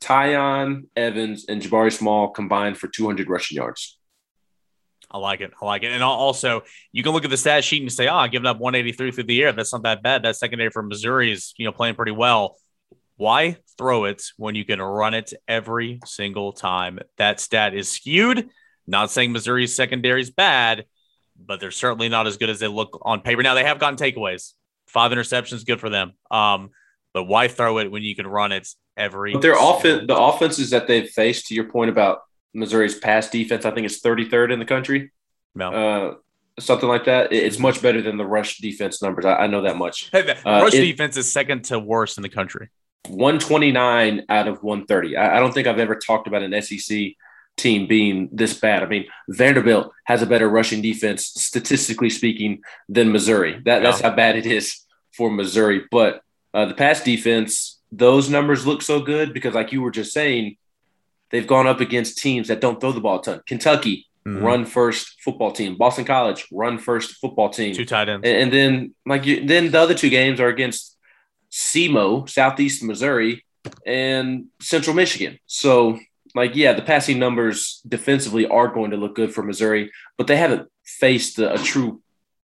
[0.00, 3.97] Tiyon Evans and Jabari Small combined for 200 rushing yards.
[5.10, 5.52] I like it.
[5.60, 5.92] I like it.
[5.92, 8.58] And also, you can look at the stat sheet and say, "Ah, oh, giving up
[8.58, 9.52] 183 through the air.
[9.52, 10.22] That's not that bad.
[10.22, 12.56] That secondary from Missouri is, you know, playing pretty well."
[13.16, 17.00] Why throw it when you can run it every single time?
[17.16, 18.48] That stat is skewed.
[18.86, 20.86] Not saying Missouri's secondary is bad,
[21.36, 23.42] but they're certainly not as good as they look on paper.
[23.42, 24.52] Now they have gotten takeaways.
[24.86, 26.12] Five interceptions, good for them.
[26.30, 26.70] Um,
[27.12, 29.32] but why throw it when you can run it every?
[29.32, 32.20] But their offense, the offenses that they've faced, to your point about
[32.54, 35.10] Missouri's pass defense, I think it's 33rd in the country.
[35.54, 35.70] No.
[35.70, 36.14] Uh,
[36.60, 37.32] something like that.
[37.32, 39.24] It's much better than the rush defense numbers.
[39.24, 40.10] I, I know that much.
[40.12, 42.68] Hey, uh, rush it, defense is second to worst in the country.
[43.08, 45.16] 129 out of 130.
[45.16, 47.12] I, I, don't think I've ever talked about an SEC
[47.56, 48.82] team being this bad.
[48.82, 53.60] I mean, Vanderbilt has a better rushing defense, statistically speaking, than Missouri.
[53.64, 55.84] That, That's how bad it is for Missouri.
[55.90, 56.22] But
[56.54, 60.56] uh, the pass defense, those numbers look so good because, like you were just saying,
[61.30, 63.40] they've gone up against teams that don't throw the ball a ton.
[63.46, 64.44] Kentucky, mm-hmm.
[64.44, 65.76] run first football team.
[65.76, 67.74] Boston College, run first football team.
[67.74, 68.26] Two tight ends.
[68.26, 70.96] And, and then, like, you, then the other two games are against
[71.50, 73.44] SEMO, Southeast Missouri,
[73.86, 75.38] and Central Michigan.
[75.46, 75.98] So,
[76.34, 80.36] like, yeah, the passing numbers defensively are going to look good for Missouri, but they
[80.36, 82.02] haven't faced a, a true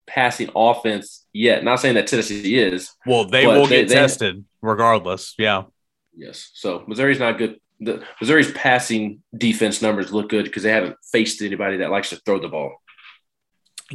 [0.06, 1.64] passing offense yet.
[1.64, 2.92] Not saying that Tennessee is.
[3.04, 5.34] Well, they will get they, tested regardless.
[5.38, 5.64] Yeah.
[6.16, 6.50] Yes.
[6.54, 7.60] So Missouri's not good.
[7.80, 12.16] The Missouri's passing defense numbers look good because they haven't faced anybody that likes to
[12.16, 12.76] throw the ball.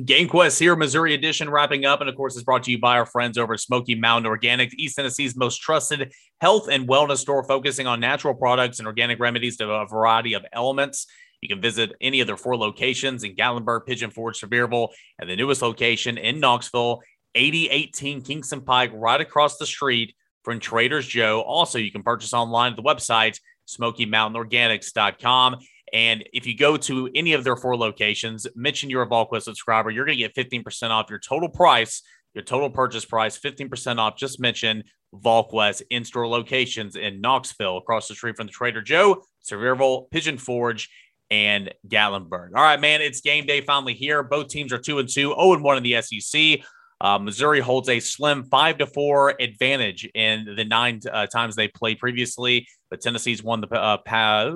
[0.05, 1.99] Game Quest here, Missouri edition, wrapping up.
[1.99, 4.95] And of course, it's brought to you by our friends over Smoky Mountain Organic, East
[4.95, 9.69] Tennessee's most trusted health and wellness store, focusing on natural products and organic remedies to
[9.69, 11.07] a variety of elements.
[11.41, 15.35] You can visit any of their four locations in Gatlinburg, Pigeon Forge, Sevierville, and the
[15.35, 17.01] newest location in Knoxville,
[17.35, 21.41] 8018 Kingston Pike, right across the street from Trader's Joe.
[21.41, 23.39] Also, you can purchase online at the website,
[23.77, 25.57] SmokyMountainOrganics.com.
[25.93, 29.89] And if you go to any of their four locations, mention you're a VolQuest subscriber,
[29.89, 32.01] you're going to get 15% off your total price,
[32.33, 34.15] your total purchase price, 15% off.
[34.17, 39.23] Just mention VolQuest in store locations in Knoxville, across the street from the Trader Joe,
[39.43, 40.89] Sevierville, Pigeon Forge,
[41.29, 42.49] and Gatlinburg.
[42.55, 44.23] All right, man, it's game day finally here.
[44.23, 46.59] Both teams are two and two, 0 and 1 in the SEC.
[47.01, 51.67] Uh, Missouri holds a slim five to four advantage in the nine uh, times they
[51.67, 52.67] played previously.
[52.91, 54.51] But Tennessee's won the uh,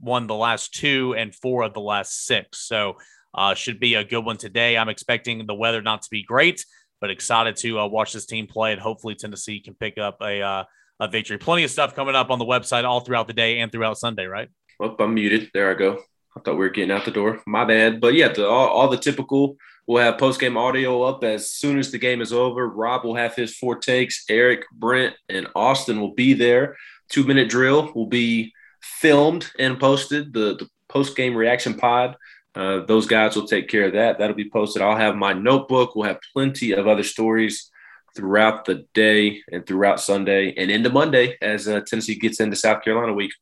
[0.00, 2.66] won the last two and four of the last six.
[2.66, 2.94] So
[3.34, 4.78] uh, should be a good one today.
[4.78, 6.64] I'm expecting the weather not to be great,
[7.02, 10.40] but excited to uh, watch this team play and hopefully Tennessee can pick up a
[10.40, 10.64] uh,
[11.00, 11.36] a victory.
[11.36, 14.24] Plenty of stuff coming up on the website all throughout the day and throughout Sunday,
[14.24, 14.48] right?
[14.78, 15.50] Well, I'm muted.
[15.52, 15.98] There I go.
[16.36, 17.42] I thought we were getting out the door.
[17.46, 18.00] My bad.
[18.00, 19.56] But yeah, the, all, all the typical
[19.90, 22.68] We'll have post game audio up as soon as the game is over.
[22.68, 24.24] Rob will have his four takes.
[24.28, 26.76] Eric, Brent, and Austin will be there.
[27.08, 30.32] Two minute drill will be filmed and posted.
[30.32, 32.14] The, the post game reaction pod.
[32.54, 34.20] Uh, those guys will take care of that.
[34.20, 34.80] That'll be posted.
[34.80, 35.96] I'll have my notebook.
[35.96, 37.68] We'll have plenty of other stories
[38.14, 42.84] throughout the day and throughout Sunday and into Monday as uh, Tennessee gets into South
[42.84, 43.32] Carolina week.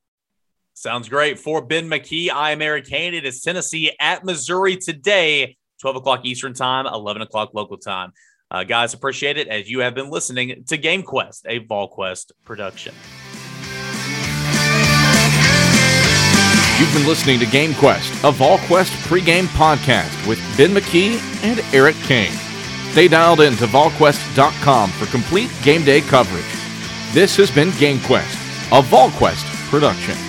[0.72, 1.38] Sounds great.
[1.38, 3.12] For Ben McKee, I am Eric Kane.
[3.12, 8.12] It is Tennessee at Missouri today 12 o'clock Eastern Time, 11 o'clock local time.
[8.50, 12.94] Uh, guys, appreciate it as you have been listening to Game Quest, a VolQuest production.
[16.78, 21.96] You've been listening to Game Quest, a VolQuest pregame podcast with Ben McKee and Eric
[22.04, 22.30] King.
[22.92, 26.44] Stay dialed in to VolQuest.com for complete game day coverage.
[27.12, 28.38] This has been Game Quest,
[28.72, 30.27] a VolQuest production.